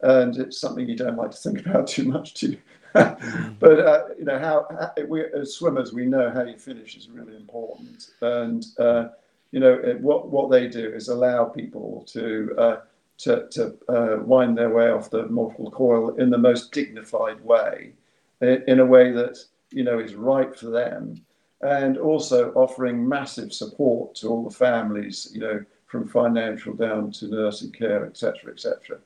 and 0.01 0.37
it's 0.37 0.61
something 0.61 0.87
you 0.87 0.95
don't 0.95 1.17
like 1.17 1.31
to 1.31 1.37
think 1.37 1.59
about 1.65 1.87
too 1.87 2.05
much, 2.05 2.35
too. 2.35 2.57
Mm. 2.95 3.55
but 3.59 3.79
uh, 3.79 4.03
you 4.17 4.23
know 4.23 4.39
how, 4.39 4.67
how, 4.69 5.03
we 5.05 5.25
as 5.33 5.55
swimmers 5.55 5.91
we 5.91 6.05
know 6.05 6.29
how 6.29 6.43
you 6.43 6.57
finish 6.57 6.95
is 6.95 7.09
really 7.09 7.35
important, 7.35 8.11
and 8.21 8.65
uh, 8.79 9.09
you 9.53 9.59
know, 9.59 9.73
it, 9.73 10.01
what 10.01 10.29
what 10.29 10.49
they 10.49 10.67
do 10.67 10.91
is 10.93 11.07
allow 11.09 11.45
people 11.45 12.03
to 12.07 12.55
uh, 12.57 12.77
to, 13.19 13.47
to 13.51 13.75
uh, 13.87 14.17
wind 14.23 14.57
their 14.57 14.71
way 14.71 14.89
off 14.89 15.11
the 15.11 15.27
mortal 15.27 15.69
coil 15.69 16.15
in 16.15 16.31
the 16.31 16.37
most 16.39 16.71
dignified 16.71 17.39
way, 17.45 17.93
in, 18.41 18.79
a 18.79 18.85
way 18.85 19.11
that 19.11 19.37
you 19.69 19.83
know 19.83 19.99
is 19.99 20.15
right 20.15 20.55
for 20.55 20.71
them, 20.71 21.21
and 21.61 21.99
also 21.99 22.51
offering 22.53 23.07
massive 23.07 23.53
support 23.53 24.15
to 24.15 24.27
all 24.27 24.43
the 24.43 24.55
families, 24.55 25.29
you 25.35 25.41
know, 25.41 25.63
from 25.85 26.07
financial 26.07 26.73
down 26.73 27.11
to 27.11 27.27
nursing 27.27 27.71
care, 27.71 28.07
etc., 28.07 28.51
etc. 28.51 28.97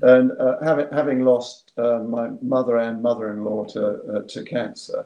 And 0.00 0.32
uh, 0.40 0.56
having 0.64 0.88
having 0.90 1.20
lost 1.22 1.72
uh, 1.76 1.98
my 1.98 2.30
mother 2.40 2.78
and 2.78 3.02
mother-in-law 3.02 3.66
to 3.74 3.86
uh, 3.86 4.22
to 4.22 4.42
cancer, 4.42 5.04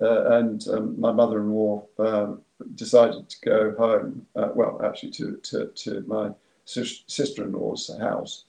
uh, 0.00 0.38
and 0.38 0.66
um, 0.68 0.98
my 0.98 1.12
mother-in-law 1.12 1.84
um, 1.98 2.40
decided 2.74 3.28
to 3.28 3.36
go 3.44 3.74
home. 3.76 4.26
Uh, 4.34 4.50
well, 4.54 4.80
actually, 4.84 5.12
to 5.12 5.36
to, 5.36 5.66
to 5.74 6.04
my 6.06 6.30
sister-in-law's 6.64 7.90
house, 8.00 8.44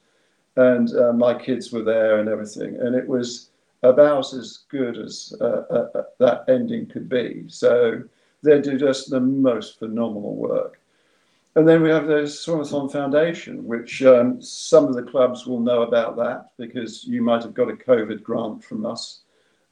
and 0.55 0.95
uh, 0.95 1.13
my 1.13 1.33
kids 1.33 1.71
were 1.71 1.83
there 1.83 2.19
and 2.19 2.29
everything, 2.29 2.75
and 2.79 2.95
it 2.95 3.07
was 3.07 3.51
about 3.83 4.33
as 4.33 4.65
good 4.69 4.97
as 4.97 5.33
uh, 5.39 5.63
uh, 5.69 5.87
uh, 5.95 6.03
that 6.19 6.45
ending 6.47 6.87
could 6.87 7.07
be. 7.07 7.45
So 7.47 8.01
they 8.43 8.59
do 8.61 8.77
just 8.77 9.09
the 9.09 9.19
most 9.19 9.79
phenomenal 9.79 10.35
work. 10.35 10.79
and 11.55 11.67
then 11.67 11.81
we 11.81 11.89
have 11.89 12.05
the 12.05 12.21
Swimathon 12.23 12.91
Foundation, 12.91 13.65
which 13.65 14.03
um, 14.03 14.39
some 14.41 14.85
of 14.85 14.93
the 14.93 15.01
clubs 15.01 15.47
will 15.47 15.59
know 15.59 15.81
about 15.81 16.15
that 16.17 16.51
because 16.57 17.03
you 17.03 17.23
might 17.23 17.41
have 17.41 17.55
got 17.55 17.69
a 17.71 17.73
COVID 17.73 18.21
grant 18.21 18.63
from 18.63 18.85
us. 18.85 19.21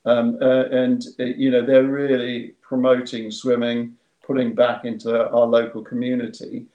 Um, 0.06 0.38
uh, 0.42 0.66
and, 0.66 1.06
uh, 1.20 1.26
you 1.26 1.52
know, 1.52 1.64
they're 1.64 1.84
really 1.84 2.54
promoting 2.62 3.30
swimming, 3.30 3.96
putting 4.26 4.54
back 4.56 4.86
into 4.86 5.30
our 5.30 5.46
local 5.46 5.84
community 5.84 6.66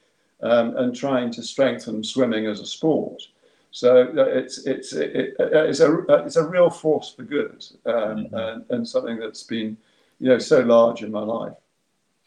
um, 0.42 0.76
and 0.76 0.94
trying 0.94 1.30
to 1.32 1.42
strengthen 1.42 2.02
swimming 2.02 2.46
as 2.46 2.60
a 2.60 2.66
sport. 2.66 3.22
So 3.72 4.02
uh, 4.02 4.24
it's 4.24 4.66
it's 4.66 4.92
it, 4.92 5.36
it's 5.38 5.80
a 5.80 6.04
it's 6.24 6.36
a 6.36 6.46
real 6.46 6.70
force 6.70 7.14
for 7.14 7.22
good 7.22 7.64
um, 7.86 7.94
mm-hmm. 7.94 8.34
and, 8.34 8.64
and 8.70 8.88
something 8.88 9.18
that's 9.18 9.44
been 9.44 9.76
you 10.18 10.28
know 10.28 10.38
so 10.38 10.60
large 10.60 11.02
in 11.02 11.12
my 11.12 11.22
life. 11.22 11.54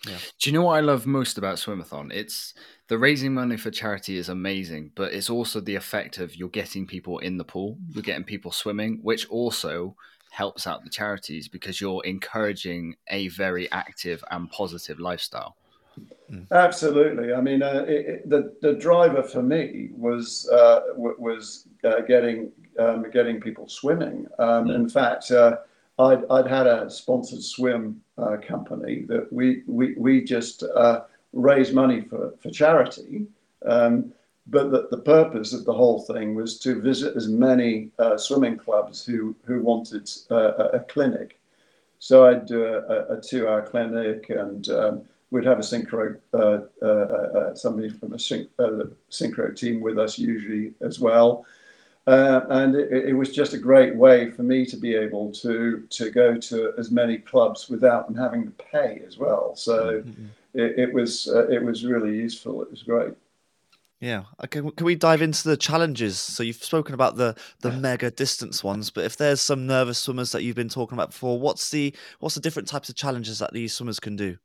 Yeah. 0.07 0.17
Do 0.39 0.49
you 0.49 0.53
know 0.53 0.63
what 0.63 0.75
I 0.75 0.81
love 0.81 1.05
most 1.05 1.37
about 1.37 1.57
Swimathon? 1.57 2.11
It's 2.13 2.53
the 2.87 2.97
raising 2.97 3.33
money 3.33 3.55
for 3.55 3.71
charity 3.71 4.17
is 4.17 4.27
amazing, 4.27 4.91
but 4.95 5.13
it's 5.13 5.29
also 5.29 5.61
the 5.61 5.75
effect 5.75 6.17
of 6.17 6.35
you're 6.35 6.49
getting 6.49 6.85
people 6.85 7.19
in 7.19 7.37
the 7.37 7.45
pool, 7.45 7.77
you're 7.89 8.03
getting 8.03 8.25
people 8.25 8.51
swimming, 8.51 8.99
which 9.01 9.29
also 9.29 9.95
helps 10.33 10.65
out 10.65 10.83
the 10.83 10.89
charities 10.89 11.47
because 11.47 11.79
you're 11.79 12.03
encouraging 12.05 12.95
a 13.09 13.27
very 13.27 13.71
active 13.71 14.23
and 14.31 14.49
positive 14.49 14.99
lifestyle. 14.99 15.55
Mm. 16.31 16.49
Absolutely. 16.49 17.35
I 17.35 17.41
mean, 17.41 17.61
uh, 17.61 17.85
it, 17.87 18.05
it, 18.07 18.29
the 18.29 18.55
the 18.61 18.73
driver 18.73 19.21
for 19.21 19.43
me 19.43 19.89
was 19.95 20.49
uh, 20.51 20.79
w- 20.93 21.15
was 21.19 21.67
uh, 21.83 22.01
getting 22.01 22.51
um, 22.79 23.05
getting 23.11 23.39
people 23.39 23.67
swimming. 23.67 24.25
Um, 24.39 24.69
mm. 24.69 24.75
In 24.75 24.89
fact, 24.89 25.29
uh, 25.29 25.57
I'd, 25.99 26.23
I'd 26.31 26.47
had 26.47 26.65
a 26.65 26.89
sponsored 26.89 27.43
swim 27.43 28.01
uh, 28.17 28.37
company 28.37 29.05
that 29.07 29.31
we 29.31 29.61
we, 29.67 29.93
we 29.95 30.23
just 30.23 30.63
uh, 30.63 31.01
raised 31.31 31.75
money 31.75 32.01
for 32.01 32.33
for 32.41 32.49
charity. 32.49 33.27
Um, 33.67 34.11
but 34.47 34.71
the, 34.71 34.87
the 34.91 34.97
purpose 34.97 35.53
of 35.53 35.65
the 35.65 35.73
whole 35.73 36.01
thing 36.01 36.35
was 36.35 36.59
to 36.59 36.81
visit 36.81 37.15
as 37.15 37.27
many 37.27 37.91
swimming 38.17 38.57
clubs 38.57 39.05
who 39.05 39.35
who 39.45 39.61
wanted 39.61 40.09
a, 40.29 40.77
a 40.77 40.79
clinic. 40.81 41.39
So 41.99 42.25
I'd 42.25 42.45
do 42.45 42.65
a, 42.65 43.17
a 43.17 43.21
two-hour 43.21 43.61
clinic 43.61 44.29
and 44.29 44.67
um, 44.69 45.03
we'd 45.33 45.45
have 45.45 45.57
a 45.57 45.61
synchro 45.61 46.17
uh, 46.33 46.59
uh, 46.81 46.85
uh, 46.85 47.55
somebody 47.55 47.89
from 47.89 48.13
a 48.13 48.19
syn- 48.19 48.49
synchro 49.09 49.55
team 49.55 49.81
with 49.81 49.97
us 49.97 50.19
usually 50.19 50.73
as 50.81 50.99
well. 50.99 51.45
Uh, 52.05 52.41
and 52.49 52.75
it, 52.75 52.91
it, 52.91 53.13
was 53.13 53.31
just 53.31 53.53
a 53.53 53.57
great 53.57 53.95
way 53.95 54.29
for 54.29 54.43
me 54.43 54.65
to 54.65 54.75
be 54.75 54.93
able 54.93 55.31
to 55.31 55.87
to 55.89 56.11
go 56.11 56.35
to 56.35 56.73
as 56.77 56.91
many 56.91 57.17
clubs 57.17 57.69
without 57.69 58.07
them 58.07 58.15
having 58.15 58.43
to 58.43 58.51
pay 58.51 59.01
as 59.07 59.17
well. 59.17 59.55
So 59.55 60.01
mm-hmm. 60.01 60.25
it, 60.53 60.77
it, 60.77 60.93
was 60.93 61.29
uh, 61.29 61.47
it 61.47 61.63
was 61.63 61.85
really 61.85 62.13
useful. 62.15 62.61
It 62.61 62.69
was 62.69 62.83
great. 62.83 63.13
Yeah. 64.03 64.23
Okay. 64.43 64.59
Can 64.75 64.85
we 64.85 64.95
dive 64.95 65.21
into 65.21 65.47
the 65.47 65.55
challenges? 65.55 66.19
So 66.19 66.43
you've 66.43 66.61
spoken 66.61 66.93
about 66.93 67.15
the 67.15 67.37
the 67.61 67.71
mega 67.71 68.11
distance 68.11 68.61
ones, 68.61 68.89
but 68.89 69.05
if 69.05 69.15
there's 69.15 69.39
some 69.39 69.65
nervous 69.65 69.97
swimmers 69.97 70.33
that 70.33 70.43
you've 70.43 70.57
been 70.57 70.67
talking 70.67 70.97
about 70.97 71.11
before, 71.11 71.39
what's 71.39 71.71
the 71.71 71.95
what's 72.19 72.35
the 72.35 72.41
different 72.41 72.67
types 72.67 72.89
of 72.89 72.95
challenges 72.95 73.39
that 73.39 73.53
these 73.53 73.73
swimmers 73.73 74.01
can 74.01 74.17
do? 74.17 74.35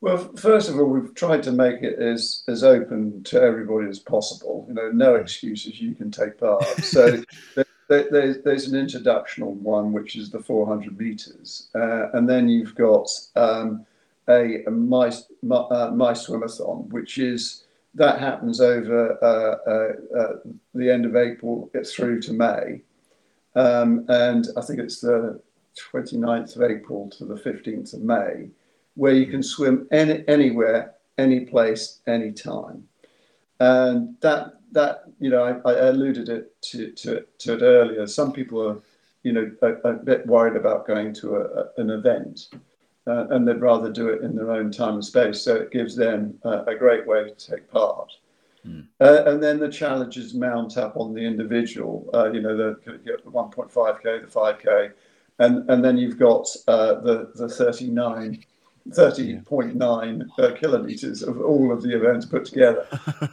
Well, 0.00 0.18
first 0.34 0.68
of 0.68 0.76
all, 0.76 0.86
we've 0.86 1.14
tried 1.14 1.44
to 1.44 1.52
make 1.52 1.82
it 1.84 2.00
as 2.00 2.42
as 2.48 2.64
open 2.64 3.22
to 3.22 3.40
everybody 3.40 3.88
as 3.88 4.00
possible. 4.00 4.64
You 4.66 4.74
know, 4.74 4.90
no 4.90 5.14
excuses. 5.14 5.80
You 5.80 5.94
can 5.94 6.10
take 6.10 6.40
part. 6.40 6.64
So 6.82 7.22
there, 7.88 8.08
there's 8.10 8.42
there's 8.42 8.66
an 8.66 8.84
introductional 8.84 9.54
one, 9.54 9.92
which 9.92 10.16
is 10.16 10.30
the 10.30 10.40
400 10.40 10.98
meters, 10.98 11.68
uh, 11.76 12.10
and 12.10 12.28
then 12.28 12.48
you've 12.48 12.74
got 12.74 13.08
um, 13.36 13.86
a, 14.28 14.64
a 14.64 14.70
my 14.72 15.12
my, 15.44 15.58
uh, 15.58 15.92
my 15.94 16.10
swimathon, 16.10 16.88
which 16.88 17.18
is 17.18 17.63
that 17.94 18.20
happens 18.20 18.60
over 18.60 19.18
uh, 19.22 19.70
uh, 19.70 20.18
uh 20.18 20.36
the 20.74 20.90
end 20.90 21.04
of 21.04 21.16
April 21.16 21.70
through 21.86 22.20
to 22.22 22.32
May, 22.32 22.82
um, 23.54 24.04
and 24.08 24.48
I 24.56 24.62
think 24.62 24.80
it's 24.80 25.00
the 25.00 25.40
29th 25.92 26.56
of 26.56 26.62
April 26.62 27.10
to 27.18 27.24
the 27.24 27.34
15th 27.34 27.94
of 27.94 28.02
May 28.02 28.50
where 28.94 29.12
you 29.12 29.26
can 29.26 29.42
swim 29.42 29.88
any, 29.90 30.24
anywhere, 30.28 30.94
any 31.18 31.40
place, 31.40 32.00
any 32.06 32.32
time. 32.32 32.86
And 33.60 34.16
that 34.20 34.54
that 34.72 35.04
you 35.20 35.30
know, 35.30 35.44
I, 35.44 35.70
I 35.70 35.88
alluded 35.88 36.28
it 36.28 36.60
to, 36.62 36.90
to, 36.90 37.24
to, 37.38 37.54
it 37.54 37.62
earlier. 37.62 38.06
Some 38.08 38.32
people 38.32 38.68
are, 38.68 38.82
you 39.22 39.32
know, 39.32 39.50
a, 39.62 39.68
a 39.88 39.92
bit 39.92 40.26
worried 40.26 40.56
about 40.56 40.86
going 40.86 41.14
to 41.14 41.36
a, 41.36 41.80
an 41.80 41.90
event, 41.90 42.48
uh, 43.06 43.28
and 43.28 43.46
they'd 43.46 43.60
rather 43.60 43.92
do 43.92 44.08
it 44.08 44.22
in 44.22 44.34
their 44.34 44.50
own 44.50 44.70
time 44.70 44.94
and 44.94 45.04
space. 45.04 45.42
So 45.42 45.54
it 45.56 45.70
gives 45.70 45.94
them 45.94 46.38
a 46.44 46.74
great 46.74 47.06
way 47.06 47.30
to 47.30 47.50
take 47.50 47.70
part. 47.70 48.10
Mm. 48.66 48.86
Uh, 49.00 49.24
and 49.26 49.42
then 49.42 49.58
the 49.58 49.68
challenges 49.68 50.34
mount 50.34 50.78
up 50.78 50.96
on 50.96 51.12
the 51.12 51.20
individual. 51.20 52.08
Uh, 52.14 52.30
you 52.32 52.40
know, 52.40 52.56
the, 52.56 52.76
the 52.86 53.30
1.5k, 53.30 54.02
the 54.02 54.26
5k, 54.26 54.92
and 55.38 55.68
and 55.68 55.84
then 55.84 55.98
you've 55.98 56.18
got 56.18 56.46
uh, 56.68 56.94
the 57.00 57.30
the 57.34 57.48
39 57.48 58.44
30.9 58.90 60.28
uh, 60.38 60.54
kilometers 60.56 61.22
of 61.22 61.40
all 61.40 61.72
of 61.72 61.82
the 61.82 61.96
events 61.96 62.26
put 62.26 62.44
together. 62.44 62.86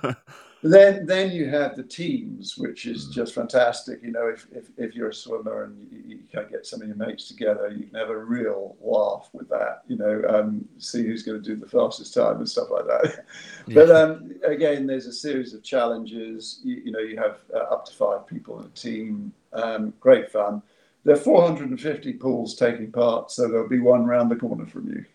then 0.64 1.06
then 1.06 1.32
you 1.32 1.50
have 1.50 1.76
the 1.76 1.84
teams, 1.84 2.58
which 2.58 2.86
is 2.86 3.08
mm. 3.08 3.14
just 3.14 3.34
fantastic. 3.34 4.02
You 4.04 4.12
know, 4.12 4.28
if, 4.28 4.48
if, 4.52 4.70
if 4.78 4.96
you're 4.96 5.10
a 5.10 5.14
swimmer 5.14 5.64
and 5.64 5.88
you, 5.92 6.04
you 6.06 6.20
can 6.32 6.48
get 6.52 6.66
some 6.68 6.82
of 6.82 6.88
your 6.88 6.98
mates 6.98 7.28
together, 7.28 7.70
you 7.70 7.86
can 7.88 7.96
have 7.96 8.10
a 8.10 8.18
real 8.18 8.76
laugh 8.80 9.30
with 9.34 9.50
that. 9.50 9.82
You 9.88 9.98
know, 9.98 10.24
um, 10.30 10.68
see 10.78 11.04
who's 11.06 11.24
going 11.24 11.42
to 11.42 11.48
do 11.48 11.56
the 11.56 11.68
fastest 11.68 12.14
time 12.14 12.38
and 12.38 12.50
stuff 12.50 12.70
like 12.70 12.86
that. 12.88 13.26
Yeah. 13.68 13.76
But 13.76 13.92
um, 13.92 14.36
again, 14.44 14.88
there's 14.88 15.06
a 15.06 15.14
series 15.14 15.54
of 15.54 15.64
challenges. 15.64 16.62
You, 16.64 16.82
you 16.86 16.92
know, 16.92 17.00
you 17.00 17.18
have 17.18 17.38
uh, 17.54 17.74
up 17.74 17.86
to 17.86 17.94
five 17.94 18.26
people 18.26 18.60
in 18.60 18.66
a 18.66 18.70
team. 18.70 19.34
Um, 19.54 19.94
great 20.00 20.32
fun. 20.32 20.64
There 21.04 21.16
are 21.16 21.20
450 21.20 22.14
pools 22.14 22.56
taking 22.56 22.92
part, 22.92 23.32
so 23.32 23.48
there'll 23.48 23.68
be 23.68 23.80
one 23.80 24.06
round 24.06 24.30
the 24.30 24.36
corner 24.36 24.66
from 24.66 24.88
you. 24.88 25.06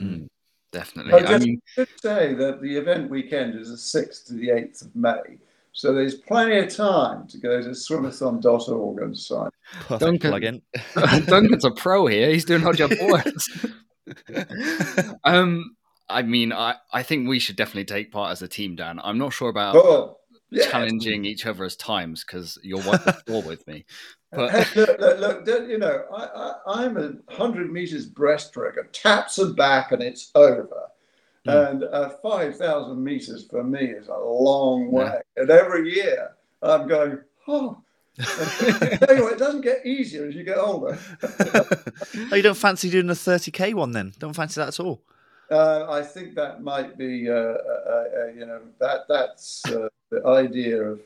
Mm, 0.00 0.28
definitely. 0.72 1.12
I, 1.12 1.34
I 1.34 1.38
mean, 1.38 1.60
should 1.74 1.88
say 2.00 2.34
that 2.34 2.60
the 2.60 2.76
event 2.76 3.10
weekend 3.10 3.54
is 3.54 3.68
the 3.68 4.00
6th 4.00 4.26
to 4.26 4.34
the 4.34 4.48
8th 4.48 4.82
of 4.82 4.96
May. 4.96 5.38
So 5.72 5.94
there's 5.94 6.16
plenty 6.16 6.58
of 6.58 6.74
time 6.74 7.26
to 7.28 7.38
go 7.38 7.62
to 7.62 7.70
swimathon.org 7.70 9.02
and 9.02 9.16
sign. 9.16 9.50
Duncan, 9.98 10.62
Duncan's 10.94 11.64
a 11.64 11.70
pro 11.70 12.06
here. 12.06 12.30
He's 12.30 12.44
doing 12.44 12.66
our 12.66 12.72
job 12.72 12.92
for 12.92 13.18
us. 13.18 13.66
um, 15.24 15.76
I 16.08 16.22
mean, 16.22 16.52
I, 16.52 16.74
I 16.92 17.02
think 17.02 17.28
we 17.28 17.38
should 17.38 17.56
definitely 17.56 17.84
take 17.84 18.10
part 18.10 18.32
as 18.32 18.42
a 18.42 18.48
team, 18.48 18.74
Dan. 18.76 19.00
I'm 19.02 19.18
not 19.18 19.32
sure 19.32 19.48
about 19.48 19.76
oh, 19.76 20.18
yeah. 20.50 20.66
challenging 20.66 21.24
each 21.24 21.46
other 21.46 21.64
as 21.64 21.76
times 21.76 22.24
because 22.24 22.58
you're 22.62 22.82
one 22.82 22.98
floor 22.98 23.42
with 23.42 23.66
me. 23.68 23.84
But 24.32 24.76
look, 24.76 24.98
look, 24.98 25.46
look, 25.46 25.68
you 25.68 25.78
know, 25.78 26.04
I, 26.14 26.54
I, 26.66 26.84
am 26.84 26.96
a 26.96 27.34
hundred 27.34 27.72
meters 27.72 28.08
breaststroke, 28.08 28.76
taps 28.92 29.38
and 29.38 29.56
back, 29.56 29.90
and 29.90 30.02
it's 30.02 30.30
over. 30.34 30.88
Mm. 31.46 31.70
And 31.70 31.84
uh, 31.84 32.10
five 32.22 32.56
thousand 32.56 33.02
meters 33.02 33.46
for 33.50 33.64
me 33.64 33.80
is 33.86 34.08
a 34.08 34.16
long 34.16 34.92
way. 34.92 35.20
Yeah. 35.36 35.42
And 35.42 35.50
every 35.50 35.92
year 35.92 36.32
I'm 36.62 36.86
going, 36.86 37.18
oh. 37.48 37.82
anyway, 39.08 39.32
it 39.32 39.38
doesn't 39.38 39.62
get 39.62 39.84
easier 39.86 40.26
as 40.26 40.34
you 40.34 40.44
get 40.44 40.58
older. 40.58 40.98
oh, 41.22 42.34
you 42.34 42.42
don't 42.42 42.56
fancy 42.56 42.90
doing 42.90 43.08
a 43.08 43.14
30k 43.14 43.72
one 43.72 43.92
then? 43.92 44.12
Don't 44.18 44.34
fancy 44.34 44.60
that 44.60 44.68
at 44.68 44.80
all? 44.80 45.00
Uh, 45.50 45.86
I 45.90 46.02
think 46.02 46.34
that 46.34 46.62
might 46.62 46.98
be, 46.98 47.30
uh, 47.30 47.32
uh, 47.32 48.04
uh 48.14 48.26
you 48.36 48.46
know, 48.46 48.60
that 48.78 49.08
that's 49.08 49.64
uh, 49.66 49.88
the 50.10 50.24
idea 50.26 50.82
of 50.82 51.00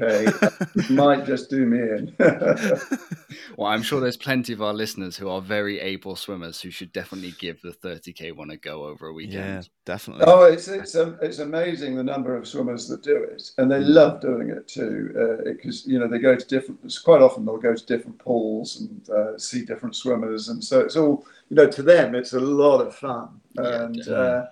30k 0.00 0.90
might 0.90 1.26
just 1.26 1.50
do 1.50 1.66
me 1.66 1.78
in. 1.78 2.16
well, 3.56 3.70
I'm 3.70 3.82
sure 3.82 4.00
there's 4.00 4.16
plenty 4.16 4.52
of 4.52 4.62
our 4.62 4.72
listeners 4.72 5.16
who 5.16 5.28
are 5.28 5.40
very 5.40 5.80
able 5.80 6.16
swimmers 6.16 6.60
who 6.60 6.70
should 6.70 6.92
definitely 6.92 7.34
give 7.38 7.60
the 7.62 7.70
30k 7.70 8.34
one 8.34 8.50
a 8.50 8.56
go 8.56 8.84
over 8.84 9.08
a 9.08 9.12
weekend. 9.12 9.64
Yeah, 9.64 9.68
definitely. 9.84 10.24
Oh, 10.26 10.44
it's 10.44 10.68
it's 10.68 10.94
um, 10.94 11.18
it's 11.20 11.38
amazing 11.38 11.96
the 11.96 12.02
number 12.02 12.36
of 12.36 12.46
swimmers 12.46 12.88
that 12.88 13.02
do 13.02 13.16
it, 13.16 13.50
and 13.58 13.70
they 13.70 13.80
mm. 13.80 13.88
love 13.88 14.20
doing 14.20 14.50
it 14.50 14.68
too, 14.68 15.42
because 15.44 15.86
uh, 15.86 15.90
you 15.90 15.98
know 15.98 16.08
they 16.08 16.18
go 16.18 16.36
to 16.36 16.46
different. 16.46 16.80
Quite 17.04 17.22
often 17.22 17.44
they'll 17.44 17.58
go 17.58 17.74
to 17.74 17.86
different 17.86 18.18
pools 18.18 18.80
and 18.80 19.10
uh, 19.10 19.38
see 19.38 19.64
different 19.64 19.96
swimmers, 19.96 20.48
and 20.48 20.62
so 20.62 20.80
it's 20.80 20.96
all 20.96 21.26
you 21.50 21.56
know. 21.56 21.68
To 21.68 21.82
them, 21.82 22.14
it's 22.14 22.32
a 22.32 22.40
lot 22.40 22.80
of 22.80 22.94
fun, 22.94 23.40
yeah, 23.54 23.82
and. 23.82 24.08
Uh, 24.08 24.46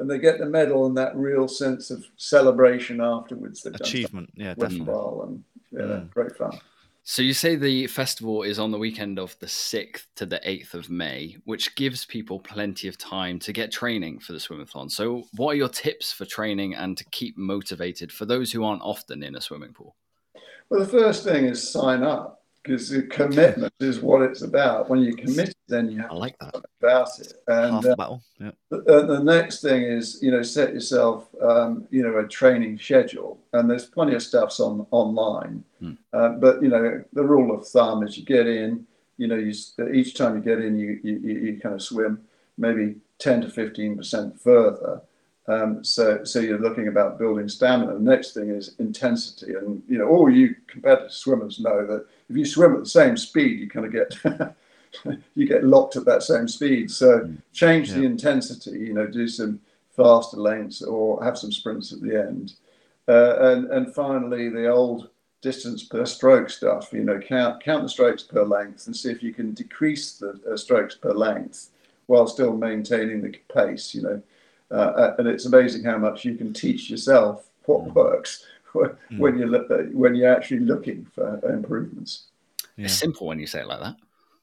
and 0.00 0.10
they 0.10 0.18
get 0.18 0.38
the 0.38 0.46
medal 0.46 0.86
and 0.86 0.96
that 0.96 1.14
real 1.14 1.46
sense 1.46 1.90
of 1.90 2.04
celebration 2.16 3.00
afterwards. 3.02 3.64
Achievement, 3.66 4.30
yeah, 4.34 4.54
definitely. 4.54 4.94
And, 5.22 5.44
yeah, 5.70 5.80
mm. 5.80 6.10
great 6.10 6.34
fun. 6.36 6.58
So 7.02 7.22
you 7.22 7.34
say 7.34 7.54
the 7.54 7.86
festival 7.86 8.42
is 8.42 8.58
on 8.58 8.70
the 8.70 8.78
weekend 8.78 9.18
of 9.18 9.38
the 9.40 9.46
6th 9.46 10.06
to 10.16 10.26
the 10.26 10.40
8th 10.46 10.74
of 10.74 10.90
May, 10.90 11.36
which 11.44 11.74
gives 11.74 12.06
people 12.06 12.40
plenty 12.40 12.88
of 12.88 12.96
time 12.96 13.38
to 13.40 13.52
get 13.52 13.72
training 13.72 14.20
for 14.20 14.32
the 14.32 14.38
swimathon. 14.38 14.90
So 14.90 15.24
what 15.36 15.52
are 15.52 15.56
your 15.56 15.68
tips 15.68 16.12
for 16.12 16.24
training 16.24 16.74
and 16.74 16.96
to 16.96 17.04
keep 17.10 17.36
motivated 17.36 18.10
for 18.10 18.24
those 18.24 18.52
who 18.52 18.64
aren't 18.64 18.82
often 18.82 19.22
in 19.22 19.36
a 19.36 19.40
swimming 19.40 19.74
pool? 19.74 19.96
Well, 20.70 20.80
the 20.80 20.86
first 20.86 21.24
thing 21.24 21.44
is 21.44 21.70
sign 21.70 22.02
up. 22.02 22.39
Because 22.62 22.90
the 22.90 23.02
commitment 23.02 23.72
is 23.80 24.00
what 24.00 24.22
it's 24.22 24.42
about. 24.42 24.90
When 24.90 25.00
you 25.00 25.14
commit, 25.14 25.54
then 25.68 25.90
you 25.90 25.98
have 26.00 26.10
I 26.10 26.14
like 26.14 26.38
that 26.40 26.54
about 26.80 27.18
it. 27.18 27.32
And 27.46 27.74
half 27.74 27.86
uh, 27.86 27.96
battle. 27.96 28.22
Yeah. 28.38 28.50
the, 28.70 29.06
the 29.06 29.20
next 29.22 29.62
thing 29.62 29.82
is, 29.82 30.22
you 30.22 30.30
know, 30.30 30.42
set 30.42 30.74
yourself, 30.74 31.28
um, 31.42 31.86
you 31.90 32.02
know, 32.02 32.18
a 32.18 32.28
training 32.28 32.78
schedule, 32.78 33.38
and 33.52 33.70
there's 33.70 33.86
plenty 33.86 34.14
of 34.14 34.22
stuffs 34.22 34.60
on 34.60 34.86
online. 34.90 35.64
Hmm. 35.78 35.92
Uh, 36.12 36.30
but 36.30 36.62
you 36.62 36.68
know, 36.68 37.02
the 37.12 37.24
rule 37.24 37.54
of 37.56 37.66
thumb 37.66 38.02
is 38.02 38.18
you 38.18 38.24
get 38.24 38.46
in, 38.46 38.86
you 39.16 39.26
know, 39.26 39.36
you 39.36 39.54
each 39.92 40.14
time 40.14 40.36
you 40.36 40.42
get 40.42 40.60
in, 40.60 40.78
you 40.78 41.00
you, 41.02 41.18
you 41.18 41.60
kind 41.60 41.74
of 41.74 41.82
swim 41.82 42.20
maybe 42.58 42.96
10 43.18 43.42
to 43.42 43.48
15 43.48 43.96
percent 43.96 44.40
further. 44.40 45.00
Um, 45.48 45.82
so, 45.82 46.22
so 46.22 46.38
you're 46.38 46.60
looking 46.60 46.86
about 46.86 47.18
building 47.18 47.48
stamina. 47.48 47.94
The 47.94 47.98
next 47.98 48.34
thing 48.34 48.50
is 48.50 48.76
intensity, 48.78 49.54
and 49.54 49.82
you 49.88 49.98
know, 49.98 50.06
all 50.06 50.30
you 50.30 50.54
competitive 50.68 51.12
swimmers 51.12 51.58
know 51.58 51.86
that 51.86 52.06
if 52.30 52.36
you 52.36 52.44
swim 52.44 52.74
at 52.74 52.80
the 52.80 52.88
same 52.88 53.16
speed, 53.16 53.58
you 53.58 53.68
kind 53.68 53.86
of 53.86 53.92
get 53.92 54.54
you 55.34 55.46
get 55.46 55.64
locked 55.64 55.96
at 55.96 56.04
that 56.04 56.22
same 56.22 56.46
speed. 56.46 56.90
So, 56.90 57.28
change 57.52 57.90
the 57.90 58.04
intensity. 58.04 58.78
You 58.78 58.94
know, 58.94 59.06
do 59.06 59.26
some 59.26 59.60
faster 59.96 60.36
lengths 60.36 60.80
or 60.80 61.22
have 61.24 61.36
some 61.36 61.50
sprints 61.50 61.92
at 61.92 62.00
the 62.00 62.18
end, 62.18 62.54
uh, 63.08 63.36
and 63.40 63.70
and 63.72 63.94
finally 63.94 64.48
the 64.48 64.68
old 64.68 65.08
distance 65.42 65.82
per 65.82 66.06
stroke 66.06 66.48
stuff. 66.50 66.92
You 66.92 67.02
know, 67.02 67.18
count 67.18 67.62
count 67.62 67.82
the 67.82 67.88
strokes 67.88 68.22
per 68.22 68.44
length 68.44 68.86
and 68.86 68.96
see 68.96 69.10
if 69.10 69.22
you 69.22 69.34
can 69.34 69.52
decrease 69.52 70.12
the 70.12 70.40
uh, 70.50 70.56
strokes 70.56 70.94
per 70.94 71.12
length 71.12 71.70
while 72.06 72.28
still 72.28 72.56
maintaining 72.56 73.22
the 73.22 73.36
pace. 73.52 73.94
You 73.94 74.02
know. 74.02 74.22
Uh, 74.70 75.14
and 75.18 75.26
it's 75.26 75.46
amazing 75.46 75.82
how 75.82 75.98
much 75.98 76.24
you 76.24 76.36
can 76.36 76.52
teach 76.52 76.90
yourself 76.90 77.50
what 77.64 77.92
works 77.92 78.44
when 79.18 79.38
you 79.38 79.46
look 79.46 79.68
when 79.92 80.14
you're 80.14 80.34
actually 80.34 80.60
looking 80.60 81.04
for 81.14 81.38
improvements. 81.52 82.24
Yeah. 82.76 82.84
It's 82.86 82.94
simple 82.94 83.26
when 83.26 83.38
you 83.38 83.46
say 83.46 83.60
it 83.60 83.66
like 83.66 83.80
that. 83.80 83.96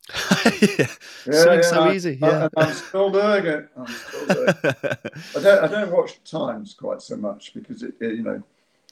yeah. 0.80 0.88
Yeah, 1.26 1.44
so, 1.44 1.54
yeah, 1.54 1.62
so 1.62 1.82
I- 1.84 1.94
easy. 1.94 2.20
I, 2.22 2.28
Yeah. 2.28 2.50
am 2.58 2.74
still 2.74 3.10
doing 3.10 3.46
it. 3.46 3.70
I'm 3.78 3.88
still 3.88 4.28
doing 4.28 4.48
it. 4.48 4.58
I 5.36 5.40
don't 5.42 5.64
I 5.64 5.68
don't 5.68 5.92
watch 5.92 6.24
times 6.24 6.74
quite 6.74 7.02
so 7.02 7.16
much 7.18 7.54
because 7.54 7.84
it, 7.84 7.94
it, 8.00 8.16
you 8.16 8.24
know 8.24 8.44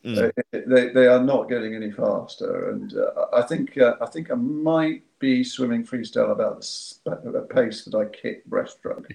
Mm. 0.05 0.29
uh, 0.29 0.59
they, 0.67 0.89
they 0.89 1.07
are 1.07 1.19
not 1.19 1.49
getting 1.49 1.73
any 1.73 1.89
faster, 1.89 2.69
and 2.69 2.93
uh, 2.95 3.25
I 3.33 3.41
think 3.41 3.75
uh, 3.79 3.95
I 3.99 4.05
think 4.05 4.29
I 4.29 4.35
might 4.35 5.01
be 5.17 5.43
swimming 5.43 5.83
freestyle 5.83 6.31
about 6.31 6.57
the 6.57 6.63
sp- 6.69 7.25
the 7.25 7.47
pace 7.49 7.85
that 7.85 7.97
I 7.97 8.05
kick 8.15 8.47
breaststroke. 8.47 9.07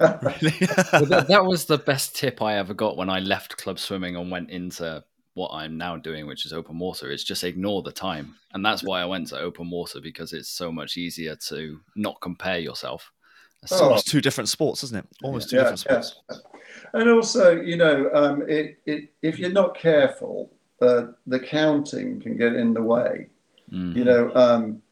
Well, 0.00 1.04
that, 1.04 1.26
that 1.28 1.44
was 1.44 1.66
the 1.66 1.76
best 1.76 2.16
tip 2.16 2.40
I 2.40 2.54
ever 2.56 2.72
got 2.72 2.96
when 2.96 3.10
I 3.10 3.18
left 3.20 3.58
club 3.58 3.78
swimming 3.78 4.16
and 4.16 4.30
went 4.30 4.48
into 4.48 5.04
what 5.40 5.52
I'm 5.60 5.74
now 5.86 5.94
doing, 5.96 6.26
which 6.26 6.44
is 6.46 6.52
open 6.52 6.78
water. 6.78 7.10
Is 7.10 7.24
just 7.24 7.44
ignore 7.44 7.82
the 7.82 7.92
time, 8.08 8.26
and 8.52 8.60
that's 8.66 8.82
why 8.88 9.00
I 9.00 9.06
went 9.14 9.26
to 9.28 9.38
open 9.48 9.70
water 9.70 9.98
because 10.00 10.32
it's 10.38 10.48
so 10.62 10.70
much 10.80 10.96
easier 11.04 11.34
to 11.50 11.80
not 11.96 12.16
compare 12.20 12.58
yourself. 12.58 13.10
It's 13.62 13.72
Oh. 13.72 13.84
almost 13.84 14.06
two 14.06 14.20
different 14.20 14.48
sports, 14.48 14.82
isn't 14.84 14.98
it? 15.02 15.06
Almost 15.22 15.50
two 15.50 15.56
Yeah, 15.56 15.62
different 15.70 15.84
yeah. 15.90 16.00
sports. 16.00 16.42
And 16.94 17.08
also, 17.10 17.44
you 17.70 17.76
know, 17.76 17.96
um, 18.20 18.36
it, 18.48 18.78
it, 18.86 19.12
if 19.22 19.38
you're 19.38 19.58
not 19.62 19.76
careful, 19.76 20.50
uh, 20.80 21.02
the 21.26 21.38
counting 21.40 22.20
can 22.20 22.36
get 22.36 22.54
in 22.54 22.72
the 22.72 22.82
way. 22.82 23.28
Mm. 23.70 23.94
You 23.96 24.04
know, 24.04 24.22
um, 24.34 24.82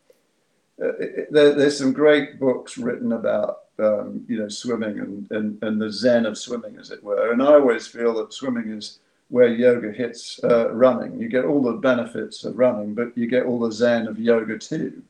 uh, 0.83 0.93
it- 1.07 1.33
there, 1.33 1.55
there's 1.55 1.79
some 1.79 1.93
great 1.93 2.39
books 2.39 2.77
written 2.79 3.13
about, 3.13 3.53
um, 3.79 4.25
you 4.29 4.37
know, 4.39 4.49
swimming 4.49 4.97
and, 5.05 5.31
and, 5.37 5.63
and 5.63 5.81
the 5.81 5.91
zen 5.91 6.27
of 6.27 6.37
swimming, 6.37 6.77
as 6.79 6.91
it 6.91 7.03
were. 7.03 7.33
And 7.33 7.43
I 7.43 7.53
always 7.55 7.87
feel 7.87 8.13
that 8.19 8.33
swimming 8.35 8.69
is 8.71 8.99
where 9.31 9.49
yoga 9.49 9.93
hits 9.93 10.41
uh, 10.45 10.71
running. 10.73 11.21
You 11.21 11.29
get 11.29 11.45
all 11.45 11.63
the 11.63 11.73
benefits 11.75 12.45
of 12.45 12.59
running, 12.59 12.95
but 12.95 13.17
you 13.17 13.27
get 13.27 13.45
all 13.47 13.59
the 13.61 13.73
zen 13.73 14.07
of 14.09 14.19
yoga 14.19 14.59
too. 14.59 15.03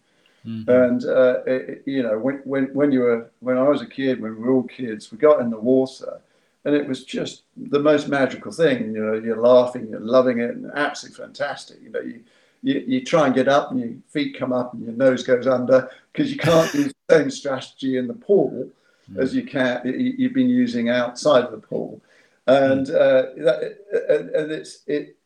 Mhm. 0.47 0.69
And 0.69 1.05
uh, 1.05 1.41
it, 1.47 1.83
you 1.87 2.03
know, 2.03 2.19
when, 2.19 2.37
when 2.45 2.65
when 2.75 2.93
you 2.93 3.01
were 3.01 3.31
when 3.41 3.59
I 3.59 3.69
was 3.69 3.83
a 3.83 3.87
kid, 3.87 4.21
when 4.21 4.37
we 4.37 4.43
were 4.43 4.53
all 4.53 4.63
kids, 4.65 5.11
we 5.11 5.19
got 5.19 5.41
in 5.41 5.51
the 5.51 5.59
water, 5.59 6.21
and 6.65 6.75
it 6.75 6.87
was 6.87 7.05
just 7.05 7.43
the 7.57 7.81
most 7.81 8.09
magical 8.09 8.53
thing. 8.53 8.93
You 8.95 9.05
know, 9.05 9.15
you're 9.15 9.41
laughing, 9.41 9.89
you're 9.89 10.01
loving 10.01 10.39
it, 10.39 10.51
and 10.57 10.71
absolutely 10.75 11.25
fantastic. 11.25 11.79
You 11.83 11.91
know, 11.91 12.01
you 12.01 12.21
you, 12.63 12.85
you 12.87 13.05
try 13.05 13.27
and 13.27 13.35
get 13.35 13.49
up, 13.49 13.71
and 13.71 13.81
your 13.81 13.91
feet 14.09 14.37
come 14.39 14.53
up, 14.53 14.75
and 14.75 14.85
your 14.85 14.95
nose 14.95 15.23
goes 15.23 15.47
under 15.47 15.91
because 16.13 16.31
you 16.33 16.39
can't 16.39 16.73
use 16.75 16.93
the 17.09 17.17
same 17.19 17.31
strategy 17.31 17.97
in 17.97 18.07
the 18.09 18.15
pool 18.15 18.69
as 19.17 19.35
you 19.35 19.43
can 19.43 19.81
you- 19.87 20.15
you've 20.19 20.35
been 20.35 20.51
using 20.51 20.89
outside 20.91 21.43
of 21.45 21.51
the 21.51 21.59
pool, 21.67 22.01
and 22.49 22.91
uh, 22.91 23.23
that, 23.37 23.79
and, 24.09 24.31
and 24.31 24.53
it's 24.53 24.83
it. 24.87 25.17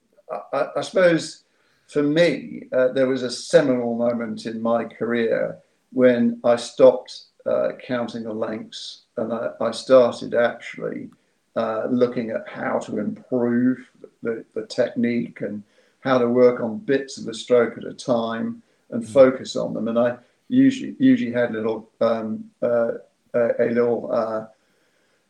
I, 0.53 0.69
I 0.77 0.81
suppose 0.81 1.45
for 1.89 2.03
me, 2.03 2.65
uh, 2.73 2.89
there 2.89 3.07
was 3.07 3.23
a 3.23 3.31
seminal 3.31 3.95
moment 3.95 4.47
in 4.47 4.61
my 4.63 4.85
career 4.85 5.59
when 5.93 6.41
I 6.43 6.57
stopped 6.57 7.25
uh, 7.45 7.73
counting 7.85 8.25
the 8.25 8.33
lengths 8.33 9.03
and 9.17 9.33
I, 9.33 9.51
I 9.61 9.71
started 9.73 10.35
actually 10.35 11.11
uh, 11.55 11.87
looking 11.91 12.31
at 12.31 12.49
how 12.49 12.79
to 12.79 12.99
improve 12.99 13.87
the, 14.23 14.45
the 14.55 14.67
technique 14.67 15.43
and 15.43 15.63
how 16.01 16.19
to 16.19 16.29
work 16.29 16.61
on 16.61 16.79
bits 16.79 17.19
of 17.19 17.25
the 17.25 17.35
stroke 17.35 17.77
at 17.77 17.85
a 17.85 17.93
time 17.93 18.63
and 18.91 19.07
focus 19.07 19.55
on 19.55 19.75
them. 19.75 19.89
And 19.89 19.99
I 19.99 20.17
usually 20.49 20.97
usually 20.99 21.33
had 21.33 21.53
little 21.53 21.91
um, 22.01 22.51
uh, 22.63 22.93
a, 23.35 23.51
a 23.61 23.69
little. 23.69 24.11
Uh, 24.11 24.47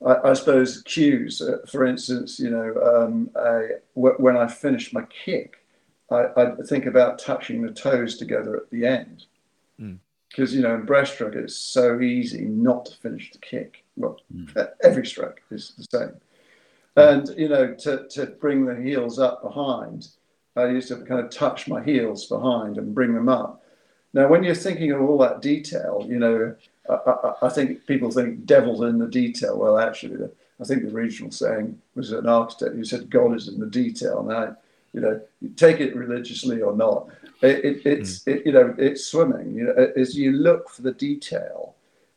I, 0.06 0.30
I 0.30 0.32
suppose 0.34 0.82
cues. 0.82 1.40
Uh, 1.40 1.58
for 1.70 1.84
instance, 1.84 2.38
you 2.38 2.50
know, 2.50 2.74
um, 2.82 3.30
I, 3.36 3.68
w- 3.94 4.16
when 4.18 4.36
I 4.36 4.48
finish 4.48 4.92
my 4.92 5.02
kick, 5.24 5.64
I, 6.10 6.26
I 6.36 6.52
think 6.66 6.86
about 6.86 7.18
touching 7.18 7.62
the 7.62 7.72
toes 7.72 8.16
together 8.16 8.56
at 8.56 8.70
the 8.70 8.86
end. 8.86 9.24
Mm. 9.80 9.98
Because, 10.28 10.54
you 10.54 10.62
know, 10.62 10.74
in 10.74 10.86
breaststroke, 10.86 11.36
it's 11.36 11.56
so 11.56 12.00
easy 12.00 12.46
not 12.46 12.86
to 12.86 12.96
finish 12.96 13.30
the 13.32 13.38
kick. 13.38 13.84
Well, 13.96 14.18
every 14.82 15.06
stroke 15.06 15.42
is 15.50 15.74
the 15.76 15.98
same. 15.98 16.14
And, 16.96 17.28
you 17.36 17.48
know, 17.48 17.74
to, 17.74 18.06
to 18.08 18.26
bring 18.26 18.66
the 18.66 18.74
heels 18.74 19.18
up 19.18 19.42
behind, 19.42 20.08
I 20.56 20.66
used 20.66 20.88
to 20.88 20.96
kind 20.96 21.20
of 21.20 21.30
touch 21.30 21.68
my 21.68 21.82
heels 21.82 22.26
behind 22.26 22.76
and 22.76 22.94
bring 22.94 23.14
them 23.14 23.28
up. 23.28 23.62
Now, 24.14 24.28
when 24.28 24.42
you're 24.42 24.54
thinking 24.54 24.92
of 24.92 25.00
all 25.00 25.16
that 25.18 25.40
detail, 25.40 26.04
you 26.06 26.18
know, 26.18 26.54
I, 26.88 26.94
I, 26.94 27.32
I 27.42 27.48
think 27.48 27.86
people 27.86 28.10
think 28.10 28.44
devil's 28.44 28.82
in 28.82 28.98
the 28.98 29.06
detail. 29.06 29.58
Well, 29.58 29.78
actually, 29.78 30.28
I 30.60 30.64
think 30.64 30.84
the 30.84 30.90
regional 30.90 31.32
saying 31.32 31.80
was 31.94 32.12
an 32.12 32.28
architect 32.28 32.74
who 32.74 32.84
said 32.84 33.10
God 33.10 33.34
is 33.34 33.48
in 33.48 33.58
the 33.58 33.66
detail. 33.66 34.22
Now, 34.22 34.56
you 34.92 35.00
know, 35.00 35.20
you 35.40 35.50
take 35.50 35.80
it 35.80 35.96
religiously 35.96 36.60
or 36.60 36.74
not. 36.74 37.08
It, 37.40 37.64
it, 37.64 37.86
it's, 37.86 38.20
mm. 38.20 38.34
it, 38.34 38.46
you 38.46 38.52
know, 38.52 38.74
it's 38.78 39.06
swimming. 39.06 39.54
You 39.54 39.64
know, 39.64 39.92
as 39.96 40.16
you 40.16 40.32
look 40.32 40.68
for 40.68 40.82
the 40.82 40.92
detail, 40.92 41.74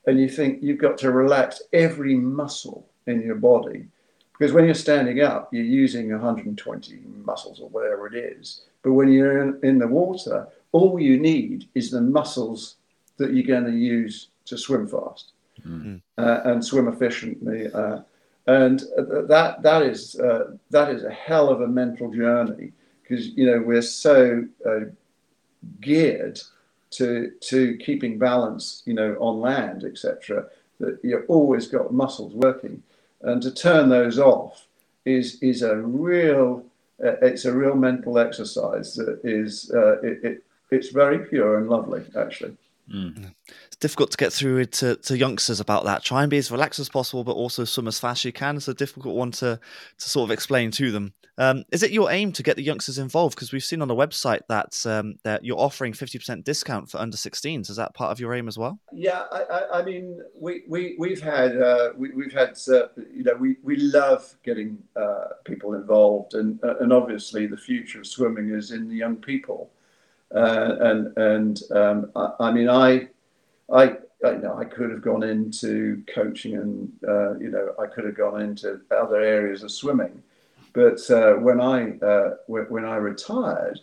and 0.07 0.19
you 0.19 0.29
think 0.29 0.61
you've 0.61 0.77
got 0.77 0.97
to 0.99 1.11
relax 1.11 1.63
every 1.73 2.15
muscle 2.15 2.87
in 3.07 3.21
your 3.21 3.35
body, 3.35 3.87
because 4.37 4.53
when 4.53 4.65
you're 4.65 4.73
standing 4.73 5.21
up, 5.21 5.51
you're 5.53 5.63
using 5.63 6.11
120 6.11 6.99
muscles 7.23 7.59
or 7.59 7.69
whatever 7.69 8.07
it 8.07 8.15
is. 8.15 8.61
But 8.83 8.93
when 8.93 9.11
you're 9.11 9.41
in, 9.41 9.59
in 9.63 9.79
the 9.79 9.87
water, 9.87 10.47
all 10.73 10.99
you 10.99 11.17
need 11.17 11.69
is 11.73 11.89
the 11.89 12.01
muscles 12.01 12.75
that 13.17 13.33
you're 13.33 13.47
going 13.47 13.71
to 13.71 13.77
use 13.77 14.27
to 14.45 14.57
swim 14.57 14.87
fast 14.87 15.31
Mm. 15.65 16.01
uh, 16.17 16.41
and 16.45 16.63
swim 16.63 16.87
efficiently. 16.87 17.71
Uh, 17.71 18.01
and 18.47 18.83
uh, 18.97 19.21
that 19.21 19.61
that 19.63 19.81
is 19.81 20.19
uh, 20.19 20.51
that 20.69 20.89
is 20.89 21.03
a 21.03 21.11
hell 21.11 21.49
of 21.49 21.61
a 21.61 21.67
mental 21.67 22.11
journey 22.11 22.71
because 23.01 23.29
you 23.29 23.45
know 23.45 23.59
we're 23.59 23.81
so 23.81 24.45
uh, 24.65 24.81
geared 25.81 26.39
to 26.91 27.31
to 27.41 27.77
keeping 27.77 28.19
balance, 28.19 28.83
you 28.85 28.93
know, 28.93 29.15
on 29.19 29.39
land, 29.39 29.83
etc. 29.83 30.45
That 30.79 30.99
you've 31.03 31.25
always 31.29 31.67
got 31.67 31.93
muscles 31.93 32.33
working, 32.33 32.83
and 33.21 33.41
to 33.41 33.51
turn 33.51 33.89
those 33.89 34.19
off 34.19 34.67
is 35.05 35.41
is 35.41 35.61
a 35.61 35.77
real 35.77 36.63
uh, 37.03 37.17
it's 37.21 37.45
a 37.45 37.53
real 37.53 37.75
mental 37.75 38.19
exercise 38.19 38.93
that 38.95 39.21
is 39.23 39.71
uh, 39.73 39.99
it, 40.01 40.23
it 40.23 40.43
it's 40.69 40.89
very 40.89 41.19
pure 41.19 41.57
and 41.57 41.69
lovely 41.69 42.03
actually. 42.15 42.55
Mm. 42.93 43.33
Difficult 43.79 44.11
to 44.11 44.17
get 44.17 44.31
through 44.31 44.65
to, 44.65 44.95
to 44.95 45.17
youngsters 45.17 45.59
about 45.59 45.85
that. 45.85 46.03
Try 46.03 46.23
and 46.23 46.29
be 46.29 46.37
as 46.37 46.51
relaxed 46.51 46.79
as 46.79 46.89
possible, 46.89 47.23
but 47.23 47.33
also 47.33 47.65
swim 47.65 47.87
as 47.87 47.99
fast 47.99 48.21
as 48.21 48.25
you 48.25 48.33
can. 48.33 48.57
It's 48.57 48.67
a 48.67 48.73
difficult 48.73 49.15
one 49.15 49.31
to, 49.31 49.59
to 49.97 50.09
sort 50.09 50.27
of 50.27 50.31
explain 50.31 50.71
to 50.71 50.91
them. 50.91 51.13
Um, 51.37 51.65
is 51.71 51.83
it 51.83 51.91
your 51.91 52.11
aim 52.11 52.31
to 52.33 52.43
get 52.43 52.55
the 52.55 52.63
youngsters 52.63 52.97
involved? 52.97 53.35
Because 53.35 53.51
we've 53.51 53.63
seen 53.63 53.81
on 53.81 53.87
the 53.87 53.95
website 53.95 54.41
that 54.47 54.81
um, 54.85 55.15
that 55.23 55.43
you're 55.43 55.59
offering 55.59 55.91
50% 55.91 56.43
discount 56.43 56.89
for 56.89 56.99
under 56.99 57.17
16s. 57.17 57.69
Is 57.69 57.75
that 57.75 57.93
part 57.93 58.11
of 58.11 58.19
your 58.19 58.33
aim 58.33 58.47
as 58.47 58.57
well? 58.57 58.79
Yeah, 58.93 59.23
I, 59.31 59.41
I, 59.41 59.79
I 59.79 59.83
mean, 59.83 60.21
we, 60.39 60.63
we, 60.67 60.95
we've 60.97 61.21
had, 61.21 61.61
uh, 61.61 61.89
we, 61.97 62.11
we've 62.11 62.31
had, 62.31 62.57
uh, 62.69 62.87
you 63.13 63.23
know, 63.23 63.35
we, 63.35 63.57
we 63.63 63.75
love 63.75 64.33
getting 64.43 64.77
uh, 64.95 65.25
people 65.43 65.73
involved. 65.73 66.35
And, 66.35 66.63
uh, 66.63 66.77
and 66.79 66.93
obviously, 66.93 67.47
the 67.47 67.57
future 67.57 67.99
of 67.99 68.07
swimming 68.07 68.51
is 68.51 68.71
in 68.71 68.87
the 68.87 68.95
young 68.95 69.17
people. 69.17 69.71
Uh, 70.33 70.75
and 70.79 71.17
and 71.17 71.61
um, 71.71 72.11
I, 72.15 72.29
I 72.39 72.51
mean, 72.51 72.69
I, 72.69 73.07
I, 73.71 73.97
I, 74.23 74.31
you 74.31 74.37
know, 74.39 74.57
I 74.57 74.65
could 74.65 74.91
have 74.91 75.01
gone 75.01 75.23
into 75.23 76.03
coaching 76.13 76.55
and, 76.55 76.91
uh, 77.07 77.37
you 77.37 77.49
know, 77.49 77.73
I 77.79 77.87
could 77.87 78.05
have 78.05 78.15
gone 78.15 78.41
into 78.41 78.81
other 78.91 79.21
areas 79.21 79.63
of 79.63 79.71
swimming. 79.71 80.21
But 80.73 81.09
uh, 81.09 81.35
when 81.35 81.61
I 81.61 81.97
uh, 82.05 82.35
when, 82.47 82.63
when 82.65 82.85
I 82.85 82.97
retired, 82.97 83.79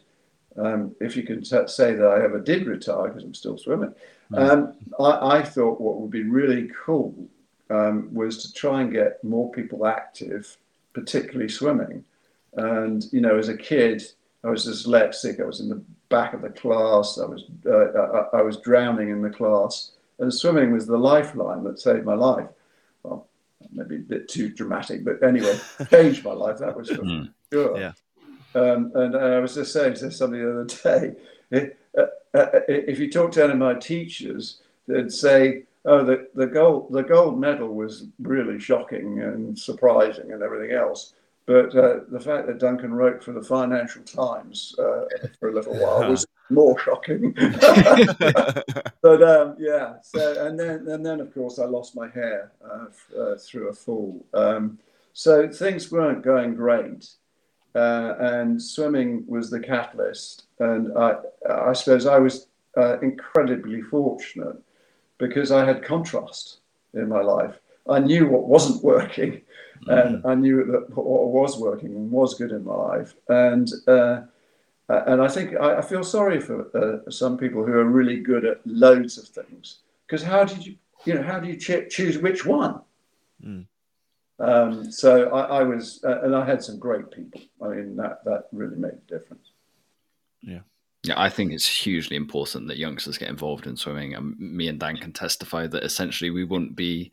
um, 0.58 0.94
if 1.00 1.16
you 1.16 1.22
can 1.22 1.42
t- 1.42 1.66
say 1.66 1.94
that 1.94 2.06
I 2.06 2.22
ever 2.22 2.38
did 2.38 2.66
retire 2.66 3.08
because 3.08 3.24
I'm 3.24 3.34
still 3.34 3.56
swimming, 3.56 3.94
mm. 4.30 4.38
um, 4.38 4.74
I, 5.00 5.38
I, 5.38 5.42
thought 5.42 5.80
what 5.80 5.98
would 6.00 6.10
be 6.10 6.24
really 6.24 6.70
cool 6.84 7.14
um, 7.70 8.12
was 8.12 8.42
to 8.42 8.52
try 8.52 8.82
and 8.82 8.92
get 8.92 9.24
more 9.24 9.50
people 9.52 9.86
active, 9.86 10.58
particularly 10.92 11.48
swimming. 11.48 12.04
And 12.58 13.06
you 13.10 13.22
know, 13.22 13.38
as 13.38 13.48
a 13.48 13.56
kid, 13.56 14.02
I 14.44 14.50
was 14.50 14.66
dyslexic. 14.66 15.40
I 15.40 15.44
was 15.44 15.60
in 15.60 15.70
the 15.70 15.82
back 16.12 16.35
of 16.35 16.42
the 16.42 16.51
class. 16.51 17.18
I 17.18 17.25
was 17.25 17.44
uh, 17.66 18.29
I, 18.33 18.38
I 18.38 18.42
was 18.42 18.59
drowning 18.59 19.09
in 19.09 19.22
the 19.22 19.31
class, 19.31 19.92
and 20.20 20.33
swimming 20.33 20.70
was 20.70 20.87
the 20.87 20.98
lifeline 20.98 21.64
that 21.64 21.81
saved 21.81 22.05
my 22.05 22.14
life. 22.14 22.48
Well, 23.03 23.27
maybe 23.72 23.96
a 23.96 23.98
bit 23.98 24.29
too 24.29 24.51
dramatic, 24.51 25.05
but 25.05 25.22
anyway, 25.25 25.59
changed 25.90 26.25
my 26.25 26.33
life. 26.33 26.59
That 26.59 26.77
was 26.77 26.90
for 26.90 27.03
mm. 27.03 27.33
sure. 27.53 27.81
Yeah. 27.81 27.92
Um, 28.55 28.92
and 28.94 29.16
I 29.16 29.40
was 29.40 29.55
just 29.55 29.72
saying 29.72 29.94
to 29.94 30.11
somebody 30.11 30.42
the 30.42 30.61
other 30.61 31.14
day, 31.51 31.70
uh, 31.98 32.03
uh, 32.35 32.61
if 32.68 32.98
you 32.98 33.11
talk 33.11 33.33
to 33.33 33.44
any 33.44 33.55
of 33.55 33.59
my 33.59 33.75
teachers, 33.75 34.61
they'd 34.87 35.11
say, 35.11 35.64
"Oh, 35.87 36.05
the, 36.05 36.29
the 36.35 36.46
gold 36.46 36.92
the 36.92 37.03
gold 37.03 37.40
medal 37.40 37.75
was 37.75 38.07
really 38.20 38.61
shocking 38.61 39.22
and 39.22 39.59
surprising 39.59 40.33
and 40.33 40.42
everything 40.42 40.77
else." 40.77 41.14
But 41.46 41.74
uh, 41.74 42.00
the 42.09 42.20
fact 42.20 42.46
that 42.46 42.61
Duncan 42.61 42.94
wrote 42.94 43.22
for 43.22 43.33
the 43.33 43.42
Financial 43.42 44.02
Times 44.02 44.74
uh, 44.78 45.05
for 45.40 45.48
a 45.50 45.55
little 45.55 45.74
while 45.74 46.09
was 46.09 46.24
more 46.50 46.78
shocking. 46.78 47.33
but 49.02 49.22
um, 49.22 49.57
yeah, 49.59 49.94
so 50.02 50.46
and 50.46 50.59
then 50.59 50.87
and 50.88 51.05
then 51.05 51.20
of 51.20 51.35
course 51.35 51.59
I 51.59 51.64
lost 51.64 51.96
my 51.96 52.09
hair 52.09 52.52
uh, 52.64 52.87
uh 53.18 53.37
through 53.38 53.68
a 53.68 53.72
fall. 53.72 54.24
Um, 54.35 54.78
so 55.14 55.48
things 55.48 55.90
weren't 55.90 56.22
going 56.22 56.55
great, 56.55 57.09
uh, 57.74 58.14
and 58.18 58.62
swimming 58.62 59.24
was 59.26 59.50
the 59.50 59.61
catalyst. 59.61 60.44
And 60.61 60.96
I, 60.96 61.16
I 61.50 61.72
suppose 61.72 62.07
I 62.07 62.18
was 62.18 62.46
uh, 62.76 63.00
incredibly 63.00 63.83
fortunate 63.83 64.57
because 65.18 65.50
I 65.50 65.64
had 65.64 65.85
contrast 65.85 66.61
in 66.94 67.09
my 67.09 67.20
life. 67.20 67.59
I 67.88 67.98
knew 67.98 68.28
what 68.28 68.46
wasn't 68.46 68.85
working 68.85 69.42
and. 69.88 70.22
I 70.24 70.34
knew 70.34 70.64
that 70.64 70.96
what 70.96 71.28
was 71.28 71.58
working 71.58 71.94
and 71.94 72.10
was 72.10 72.34
good 72.34 72.52
in 72.52 72.64
my 72.64 72.74
life. 72.74 73.14
And 73.28 73.70
uh, 73.86 74.22
and 74.88 75.22
I 75.22 75.28
think 75.28 75.54
I, 75.56 75.78
I 75.78 75.82
feel 75.82 76.04
sorry 76.04 76.40
for 76.40 76.68
uh, 76.76 77.10
some 77.10 77.38
people 77.38 77.64
who 77.64 77.72
are 77.72 77.84
really 77.84 78.20
good 78.20 78.44
at 78.44 78.60
loads 78.66 79.18
of 79.18 79.26
things 79.28 79.78
because 80.06 80.22
how 80.22 80.44
did 80.44 80.66
you 80.66 80.76
you 81.04 81.14
know 81.14 81.22
how 81.22 81.40
do 81.40 81.48
you 81.48 81.56
ch- 81.56 81.88
choose 81.88 82.18
which 82.18 82.44
one? 82.44 82.80
Mm. 83.44 83.66
Um, 84.38 84.90
so 84.90 85.30
I, 85.30 85.60
I 85.60 85.62
was, 85.62 86.02
uh, 86.04 86.22
and 86.22 86.34
I 86.34 86.44
had 86.44 86.62
some 86.62 86.78
great 86.78 87.10
people. 87.10 87.40
I 87.62 87.68
mean, 87.68 87.96
that 87.96 88.24
that 88.24 88.48
really 88.52 88.76
made 88.76 88.92
a 88.92 89.08
difference. 89.08 89.50
Yeah. 90.40 90.60
Yeah, 91.04 91.20
I 91.20 91.30
think 91.30 91.52
it's 91.52 91.66
hugely 91.66 92.14
important 92.14 92.68
that 92.68 92.76
youngsters 92.76 93.18
get 93.18 93.28
involved 93.28 93.66
in 93.66 93.76
swimming. 93.76 94.14
And 94.14 94.38
me 94.38 94.68
and 94.68 94.78
Dan 94.78 94.96
can 94.96 95.12
testify 95.12 95.66
that 95.66 95.82
essentially 95.82 96.30
we 96.30 96.44
wouldn't 96.44 96.76
be 96.76 97.10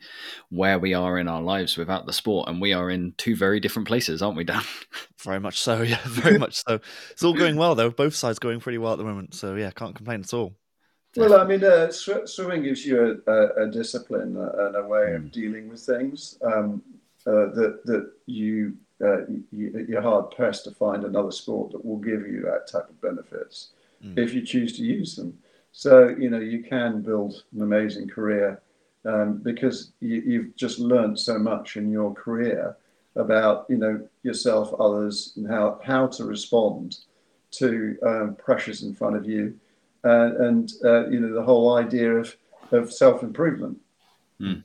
where 0.49 0.77
we 0.77 0.93
are 0.93 1.17
in 1.17 1.27
our 1.27 1.41
lives 1.41 1.75
without 1.75 2.05
the 2.05 2.13
sport. 2.13 2.49
And 2.49 2.61
we 2.61 2.71
are 2.71 2.91
in 2.91 3.15
two 3.17 3.35
very 3.35 3.59
different 3.59 3.87
places, 3.87 4.21
aren't 4.21 4.37
we, 4.37 4.43
Dan? 4.43 4.61
Very 5.23 5.39
much 5.39 5.59
so. 5.59 5.81
Yeah, 5.81 5.99
very 6.05 6.37
much 6.37 6.63
so. 6.63 6.79
It's 7.09 7.25
all 7.25 7.33
going 7.33 7.57
well, 7.57 7.75
though. 7.75 7.89
Both 7.89 8.15
sides 8.15 8.39
going 8.39 8.61
pretty 8.61 8.77
well 8.77 8.93
at 8.93 8.99
the 8.99 9.03
moment. 9.03 9.33
So, 9.33 9.55
yeah, 9.55 9.69
can't 9.71 9.93
complain 9.93 10.21
at 10.21 10.33
all. 10.33 10.55
Well, 11.17 11.33
I 11.33 11.43
mean, 11.43 11.61
uh, 11.61 11.91
sw- 11.91 12.25
swimming 12.25 12.63
gives 12.63 12.85
you 12.85 13.19
a, 13.27 13.31
a, 13.31 13.67
a 13.67 13.71
discipline 13.71 14.37
and 14.37 14.75
a 14.77 14.87
way 14.87 15.07
mm. 15.09 15.15
of 15.17 15.31
dealing 15.33 15.67
with 15.67 15.81
things 15.81 16.37
um, 16.41 16.81
uh, 17.27 17.51
that 17.51 17.81
that 17.83 18.11
you, 18.27 18.77
uh, 19.03 19.25
you 19.51 19.85
you're 19.89 20.01
hard 20.01 20.31
pressed 20.31 20.63
to 20.65 20.71
find 20.71 21.03
another 21.03 21.31
sport 21.31 21.73
that 21.73 21.83
will 21.83 21.97
give 21.97 22.25
you 22.25 22.41
that 22.43 22.71
type 22.71 22.89
of 22.89 23.01
benefits 23.01 23.71
mm. 24.03 24.17
if 24.17 24.33
you 24.33 24.41
choose 24.41 24.75
to 24.77 24.83
use 24.83 25.15
them. 25.15 25.37
So, 25.71 26.09
you 26.09 26.29
know, 26.29 26.39
you 26.39 26.63
can 26.63 27.01
build 27.01 27.43
an 27.55 27.61
amazing 27.61 28.09
career 28.09 28.61
um, 29.05 29.37
because 29.37 29.91
you, 29.99 30.41
have 30.41 30.55
just 30.55 30.79
learned 30.79 31.19
so 31.19 31.37
much 31.39 31.77
in 31.77 31.91
your 31.91 32.13
career 32.13 32.75
about, 33.15 33.65
you 33.69 33.77
know, 33.77 34.07
yourself, 34.23 34.73
others, 34.79 35.33
and 35.35 35.47
how, 35.47 35.79
how 35.83 36.07
to 36.07 36.25
respond 36.25 36.97
to 37.51 37.97
um, 38.05 38.35
pressures 38.35 38.83
in 38.83 38.93
front 38.93 39.15
of 39.15 39.25
you. 39.25 39.57
Uh, 40.03 40.31
and, 40.39 40.73
uh, 40.83 41.07
you 41.09 41.19
know, 41.19 41.33
the 41.33 41.43
whole 41.43 41.75
idea 41.77 42.13
of, 42.13 42.35
of 42.71 42.91
self 42.91 43.23
improvement. 43.23 43.77
Mm. 44.41 44.63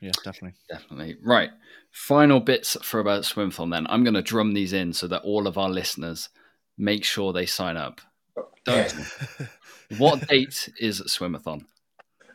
Yeah, 0.00 0.12
definitely. 0.22 0.54
Definitely. 0.68 1.16
Right. 1.22 1.50
Final 1.90 2.38
bits 2.38 2.76
for 2.82 3.00
about 3.00 3.24
Swimathon 3.24 3.72
then. 3.72 3.86
I'm 3.88 4.04
going 4.04 4.14
to 4.14 4.22
drum 4.22 4.54
these 4.54 4.72
in 4.72 4.92
so 4.92 5.08
that 5.08 5.22
all 5.22 5.48
of 5.48 5.58
our 5.58 5.68
listeners 5.68 6.28
make 6.76 7.04
sure 7.04 7.32
they 7.32 7.46
sign 7.46 7.76
up 7.76 8.00
what 9.98 10.26
date 10.28 10.68
is 10.78 11.00
Swimathon? 11.02 11.64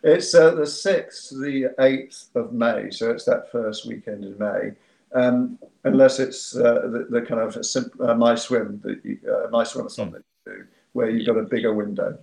It's 0.04 0.36
uh, 0.36 0.56
the 0.56 0.64
6th 0.64 1.30
the 1.30 1.70
8th 1.80 2.36
of 2.36 2.52
May, 2.52 2.92
so 2.92 3.10
it's 3.12 3.24
that 3.26 3.52
first 3.52 3.88
weekend 3.88 4.26
in 4.26 4.38
May. 4.38 4.72
Um, 5.14 5.60
unless 5.84 6.20
it's 6.20 6.56
uh, 6.56 6.88
the, 6.92 7.08
the, 7.10 7.22
kind 7.22 7.40
of 7.40 7.56
uh, 8.00 8.16
my 8.16 8.36
swim, 8.36 8.82
the, 8.84 9.20
uh, 9.32 9.50
my 9.52 9.64
swimathon 9.64 10.10
mm. 10.10 10.12
that 10.14 10.24
you 10.46 10.54
do, 10.54 10.64
where 10.94 11.10
you've 11.10 11.28
got 11.28 11.38
a 11.38 11.44
bigger 11.44 11.74
window. 11.74 12.18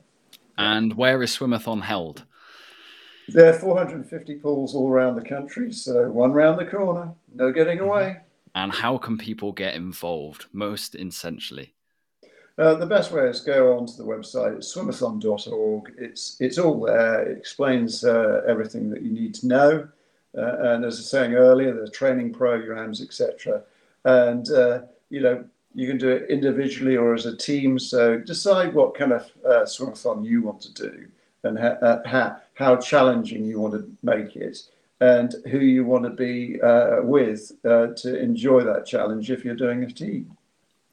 And 0.59 0.95
where 0.95 1.23
is 1.23 1.37
swimathon 1.37 1.83
held? 1.83 2.25
There 3.29 3.49
are 3.49 3.59
450 3.59 4.35
pools 4.37 4.75
all 4.75 4.91
around 4.91 5.15
the 5.15 5.25
country, 5.27 5.73
so 5.73 6.11
one 6.11 6.33
round 6.33 6.59
the 6.59 6.67
corner, 6.67 7.13
no 7.35 7.53
getting 7.53 7.79
mm-hmm. 7.79 7.87
away. 7.87 8.17
And 8.55 8.73
how 8.73 8.99
can 8.99 9.17
people 9.17 9.53
get 9.53 9.75
involved, 9.75 10.47
most 10.53 10.97
essentially? 10.97 11.73
Uh, 12.59 12.75
the 12.75 12.87
best 12.87 13.11
way 13.11 13.25
is 13.25 13.41
go 13.41 13.77
onto 13.77 13.95
the 13.95 14.05
website, 14.05 14.59
swimathon.org. 14.59 15.95
It's 15.97 16.37
it's 16.41 16.59
all 16.59 16.81
there. 16.81 17.23
It 17.23 17.39
explains 17.39 18.05
uh, 18.05 18.43
everything 18.47 18.91
that 18.91 19.03
you 19.03 19.11
need 19.11 19.35
to 19.37 19.47
know. 19.47 19.89
Uh, 20.37 20.75
and 20.75 20.85
as 20.85 20.97
I 20.97 20.99
was 20.99 21.11
saying 21.11 21.35
earlier, 21.35 21.73
the 21.73 21.91
training 21.91 22.33
programs, 22.33 23.01
etc. 23.01 23.63
And 24.05 24.51
uh, 24.51 24.83
you 25.09 25.21
know 25.21 25.45
you 25.75 25.87
can 25.87 25.99
do 25.99 26.09
it 26.09 26.29
individually 26.29 26.97
or 26.97 27.15
as 27.15 27.27
a 27.27 27.37
team. 27.37 27.79
So 27.79 28.19
decide 28.19 28.75
what 28.75 28.95
kind 28.95 29.13
of 29.13 29.23
uh, 29.45 29.65
swimathon 29.65 30.25
you 30.25 30.43
want 30.43 30.61
to 30.63 30.73
do 30.73 31.07
and 31.45 31.59
ha- 31.59 32.03
ha- 32.05 32.41
how 32.55 32.77
challenging 32.77 33.45
you 33.45 33.61
want 33.61 33.75
to 33.75 33.91
make 34.03 34.37
it 34.37 34.59
and 35.01 35.37
who 35.51 35.61
you 35.61 35.87
want 35.87 36.05
to 36.05 36.11
be 36.11 36.59
with 37.03 37.53
to 37.63 38.19
enjoy 38.21 38.63
that 38.63 38.85
challenge 38.85 39.31
if 39.31 39.45
you're 39.45 39.55
doing 39.55 39.85
a 39.85 39.91
team 39.91 40.37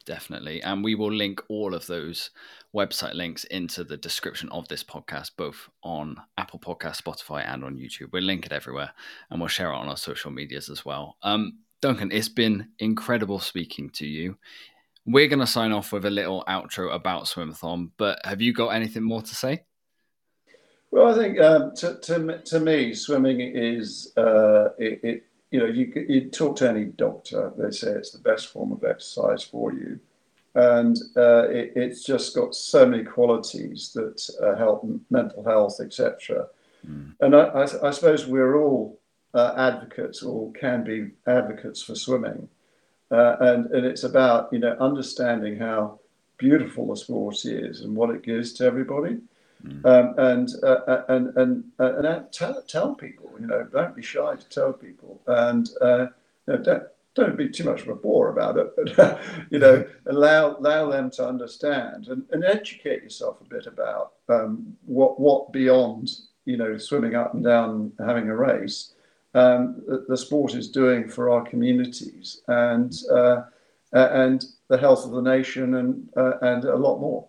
definitely. 0.08 0.64
And 0.64 0.84
we 0.84 0.96
will 0.96 1.12
link 1.12 1.44
all 1.50 1.76
of 1.76 1.86
those 1.86 2.32
website 2.74 3.14
links 3.14 3.44
into 3.44 3.84
the 3.84 3.98
description 3.98 4.50
of 4.50 4.68
this 4.68 4.84
podcast, 4.84 5.32
both 5.38 5.70
on 5.84 6.16
Apple 6.40 6.60
Podcast, 6.60 7.04
Spotify, 7.04 7.46
and 7.48 7.64
on 7.64 7.76
YouTube. 7.76 8.12
We'll 8.12 8.24
link 8.24 8.48
it 8.48 8.52
everywhere 8.52 8.92
and 9.30 9.40
we'll 9.40 9.50
share 9.50 9.72
it 9.72 9.76
on 9.76 9.90
our 9.90 9.98
social 9.98 10.32
medias 10.32 10.70
as 10.70 10.84
well. 10.84 11.18
Um, 11.22 11.60
Duncan, 11.82 12.12
it's 12.12 12.30
been 12.30 12.70
incredible 12.80 13.40
speaking 13.40 13.92
to 13.92 14.08
you. 14.08 14.38
We're 15.06 15.28
going 15.28 15.40
to 15.40 15.48
sign 15.48 15.72
off 15.72 15.92
with 15.92 16.06
a 16.06 16.10
little 16.10 16.44
outro 16.48 16.94
about 16.94 17.26
Swimathon, 17.26 17.92
but 17.98 18.20
have 18.26 18.42
you 18.42 18.52
got 18.52 18.70
anything 18.70 19.04
more 19.04 19.22
to 19.22 19.36
say? 19.36 19.64
Well, 20.90 21.14
I 21.14 21.18
think 21.18 21.40
um, 21.40 21.76
to, 21.76 22.00
to, 22.00 22.42
to 22.46 22.60
me, 22.60 22.94
swimming 22.94 23.40
is 23.42 24.14
uh, 24.18 24.70
it, 24.78 25.00
it 25.04 25.24
you 25.52 25.60
know, 25.60 25.66
you, 25.66 26.06
you 26.08 26.30
talk 26.30 26.58
to 26.58 26.70
any 26.70 26.86
doctor, 26.86 27.54
they 27.58 27.72
say 27.72 27.92
it's 27.92 28.12
the 28.12 28.20
best 28.20 28.48
form 28.48 28.72
of 28.72 28.84
exercise 28.84 29.44
for 29.44 29.74
you. 29.74 30.00
And 30.56 30.98
uh, 31.16 31.48
it, 31.50 31.74
it's 31.76 32.04
just 32.04 32.36
got 32.36 32.56
so 32.56 32.86
many 32.86 33.04
qualities 33.04 33.92
that 33.94 34.30
uh, 34.42 34.58
help 34.58 34.86
mental 35.10 35.44
health, 35.44 35.80
etc. 35.80 36.48
Mm. 36.86 37.14
And 37.22 37.36
I, 37.36 37.44
I, 37.44 37.62
I, 37.88 37.92
suppose 37.92 38.26
we're 38.26 38.60
all 38.60 39.00
uh, 39.34 39.54
advocates 39.56 40.24
or 40.24 40.52
can 40.54 40.84
be 40.84 41.12
advocates 41.28 41.82
for 41.84 41.96
swimming. 41.96 42.50
Uh, 43.12 43.36
and, 43.40 43.68
and 43.68 43.86
it's 43.86 44.04
about, 44.04 44.52
you 44.52 44.60
know, 44.60 44.76
understanding 44.80 45.58
how 45.58 46.00
beautiful 46.38 46.88
the 46.88 46.98
sport 46.98 47.46
is 47.46 47.82
and 47.82 47.96
what 47.96 48.10
it 48.10 48.24
gives 48.24 48.54
to 48.54 48.66
everybody. 48.66 49.18
Mm. 49.66 49.86
Um, 49.86 50.14
and, 50.18 50.50
uh, 50.64 50.82
uh, 50.88 51.06
and 51.10 51.38
and 51.38 51.64
uh, 51.80 51.98
and 51.98 52.32
tell, 52.32 52.62
tell 52.64 52.96
people, 52.96 53.32
you 53.40 53.48
know, 53.48 53.64
don't 53.72 53.96
be 53.96 54.02
shy 54.02 54.36
to 54.36 54.50
tell 54.50 54.72
people, 54.72 55.22
and 55.28 55.70
uh, 55.82 56.08
you 56.48 56.54
know, 56.54 56.58
don't 56.58 56.84
don't 57.16 57.38
be 57.38 57.50
too 57.50 57.64
much 57.64 57.82
of 57.82 57.88
a 57.88 57.96
bore 57.96 58.30
about 58.30 58.58
it, 58.58 58.72
but 58.76 59.20
you 59.50 59.60
know, 59.60 59.86
allow 60.06 60.58
allow 60.58 60.90
them 60.90 61.10
to 61.12 61.28
understand 61.28 62.08
and, 62.08 62.24
and 62.32 62.44
educate 62.46 63.02
yourself 63.02 63.42
a 63.42 63.46
bit 63.46 63.66
about 63.66 64.14
um, 64.30 64.76
what 64.86 65.20
what 65.20 65.52
beyond 65.52 66.12
you 66.46 66.58
know 66.58 66.78
swimming 66.78 67.16
up 67.16 67.34
and 67.34 67.44
down 67.44 67.92
having 68.00 68.30
a 68.30 68.36
race 68.36 68.94
um, 69.34 69.84
the, 69.88 70.06
the, 70.08 70.18
sport 70.18 70.56
is 70.56 70.70
doing 70.70 71.08
for 71.08 71.30
our 71.30 71.44
communities 71.44 72.42
and 72.48 72.94
uh, 73.12 73.42
and 73.94 74.46
the 74.68 74.78
health 74.78 75.06
of 75.06 75.12
the 75.12 75.22
nation 75.22 75.76
and 75.76 76.10
uh, 76.18 76.38
and 76.42 76.66
a 76.66 76.76
lot 76.76 77.00
more. 77.00 77.28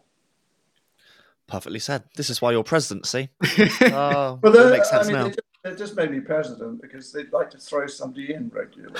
Perfectly 1.48 1.80
said. 1.80 2.04
This 2.14 2.28
is 2.28 2.40
why 2.42 2.52
you're 2.52 2.62
president, 2.62 3.06
see? 3.06 3.30
oh, 3.80 4.38
well, 4.42 4.52
that 4.52 4.70
makes 4.70 4.90
sense 4.90 5.08
I 5.08 5.12
mean, 5.12 5.32
now. 5.64 5.70
it 5.70 5.78
just 5.78 5.96
made 5.96 6.10
me 6.10 6.20
president 6.20 6.82
because 6.82 7.10
they'd 7.10 7.32
like 7.32 7.50
to 7.50 7.58
throw 7.58 7.86
somebody 7.86 8.34
in 8.34 8.50
regularly. 8.50 8.94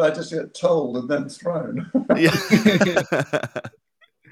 I 0.00 0.10
just 0.10 0.32
get 0.32 0.54
told 0.54 0.96
and 0.98 1.08
then 1.08 1.28
thrown. 1.28 1.90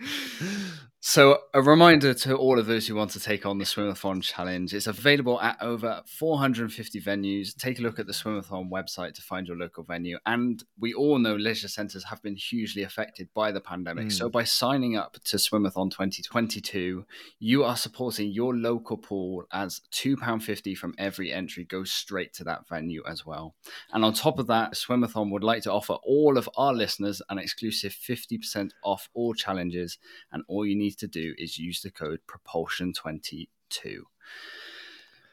So, 1.03 1.39
a 1.55 1.63
reminder 1.63 2.13
to 2.13 2.37
all 2.37 2.59
of 2.59 2.67
those 2.67 2.87
who 2.87 2.95
want 2.95 3.13
to 3.13 3.21
take 3.21 3.47
on 3.47 3.57
the 3.57 3.65
Swimathon 3.65 4.23
challenge. 4.23 4.75
It's 4.75 4.87
available 4.87 5.41
at 5.41 5.57
over 5.63 6.03
450 6.05 7.01
venues. 7.01 7.57
Take 7.57 7.79
a 7.79 7.83
look 7.83 7.99
at 7.99 8.07
the 8.07 8.13
Swimathon 8.13 8.69
website 8.69 9.15
to 9.15 9.23
find 9.23 9.49
your 9.49 9.57
local 9.57 9.83
venue. 9.83 10.19
And 10.27 10.63
we 10.79 10.93
all 10.93 11.19
know 11.19 11.37
leisure 11.37 11.69
centres 11.69 12.05
have 12.05 12.23
been 12.23 12.37
hugely 12.37 12.83
affected 12.83 13.31
by 13.33 13.51
the 13.51 13.63
pandemic. 13.63 14.09
Mm. 14.09 14.13
So, 14.13 14.29
by 14.29 14.45
signing 14.45 14.99
up 14.99 15.17
to 15.25 15.39
Swimathon 15.39 15.91
2022, 15.91 17.07
you 17.39 17.65
are 17.65 17.79
supporting 17.79 18.31
your 18.31 18.55
local 18.55 18.99
pool 18.99 19.45
as 19.55 19.81
£2.50 19.93 20.77
from 20.77 20.95
every 20.99 21.33
entry 21.33 21.65
goes 21.65 21.91
straight 21.91 22.35
to 22.35 22.45
that 22.45 22.69
venue 22.69 23.03
as 23.09 23.25
well. 23.25 23.55
And 23.95 24.05
on 24.05 24.13
top 24.13 24.39
of 24.39 24.49
that, 24.49 24.75
Swimathon 24.75 25.31
would 25.31 25.45
like 25.45 25.63
to 25.63 25.73
offer 25.73 25.95
all 25.95 26.37
of 26.37 26.47
our 26.59 26.75
listeners 26.75 27.23
an 27.31 27.39
exclusive 27.39 27.93
50% 27.93 28.73
off 28.85 29.09
all 29.15 29.33
challenges. 29.33 29.97
And 30.31 30.43
all 30.47 30.67
you 30.67 30.77
need 30.77 30.90
need 30.91 30.99
to 30.99 31.07
do 31.07 31.35
is 31.39 31.59
use 31.59 31.81
the 31.83 31.91
code 31.91 32.21
propulsion22. 32.27 33.47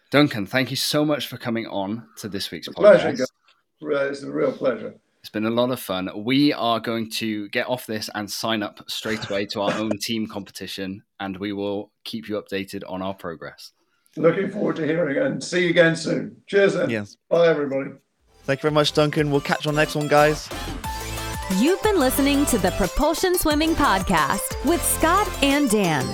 Duncan, 0.10 0.46
thank 0.46 0.70
you 0.70 0.76
so 0.78 1.04
much 1.04 1.28
for 1.28 1.38
coming 1.38 1.66
on 1.68 2.08
to 2.18 2.30
this 2.30 2.52
week's 2.52 2.70
podcast. 2.70 3.02
Pleasure. 3.02 3.26
It's 4.10 4.24
a 4.24 4.32
real 4.32 4.52
pleasure. 4.52 4.96
It's 5.20 5.30
been 5.30 5.46
a 5.46 5.50
lot 5.50 5.72
of 5.72 5.80
fun. 5.80 6.10
We 6.24 6.54
are 6.54 6.80
going 6.80 7.10
to 7.12 7.50
get 7.50 7.68
off 7.68 7.86
this 7.86 8.10
and 8.16 8.32
sign 8.32 8.64
up 8.64 8.84
straight 8.88 9.30
away 9.30 9.46
to 9.48 9.62
our 9.62 9.74
own 9.74 9.98
team 10.00 10.28
competition, 10.28 11.04
and 11.20 11.36
we 11.38 11.52
will 11.52 11.92
keep 12.06 12.30
you 12.30 12.42
updated 12.42 12.84
on 12.88 13.02
our 13.02 13.14
progress. 13.14 13.74
Looking 14.16 14.50
forward 14.50 14.78
to 14.78 14.86
hearing 14.86 15.18
and 15.18 15.44
see 15.44 15.64
you 15.64 15.70
again 15.72 15.96
soon. 15.96 16.38
Cheers, 16.48 16.76
then. 16.76 16.90
Yes. 16.90 17.18
Bye, 17.30 17.48
everybody. 17.48 17.92
Thank 18.44 18.60
you 18.60 18.62
very 18.62 18.74
much, 18.74 18.94
Duncan. 18.94 19.32
We'll 19.32 19.42
catch 19.42 19.66
you 19.66 19.70
on 19.70 19.76
the 19.76 19.82
next 19.82 19.96
one, 19.96 20.08
guys. 20.08 20.48
You've 21.56 21.82
been 21.82 21.98
listening 21.98 22.46
to 22.48 22.58
the 22.58 22.72
Propulsion 22.72 23.38
Swimming 23.38 23.74
Podcast 23.74 24.62
with 24.66 24.84
Scott 24.84 25.30
and 25.42 25.70
Dan. 25.70 26.06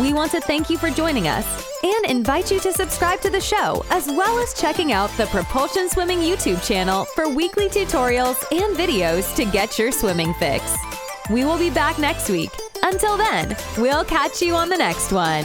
We 0.00 0.14
want 0.14 0.30
to 0.30 0.40
thank 0.40 0.70
you 0.70 0.78
for 0.78 0.88
joining 0.88 1.28
us 1.28 1.46
and 1.84 2.06
invite 2.06 2.50
you 2.50 2.58
to 2.60 2.72
subscribe 2.72 3.20
to 3.20 3.28
the 3.28 3.38
show, 3.38 3.84
as 3.90 4.06
well 4.06 4.38
as 4.38 4.54
checking 4.54 4.92
out 4.92 5.10
the 5.18 5.26
Propulsion 5.26 5.90
Swimming 5.90 6.20
YouTube 6.20 6.66
channel 6.66 7.04
for 7.14 7.28
weekly 7.28 7.68
tutorials 7.68 8.42
and 8.50 8.74
videos 8.74 9.36
to 9.36 9.44
get 9.44 9.78
your 9.78 9.92
swimming 9.92 10.32
fix. 10.34 10.74
We 11.28 11.44
will 11.44 11.58
be 11.58 11.68
back 11.68 11.98
next 11.98 12.30
week. 12.30 12.50
Until 12.82 13.18
then, 13.18 13.58
we'll 13.76 14.04
catch 14.04 14.40
you 14.40 14.54
on 14.54 14.70
the 14.70 14.78
next 14.78 15.12
one. 15.12 15.44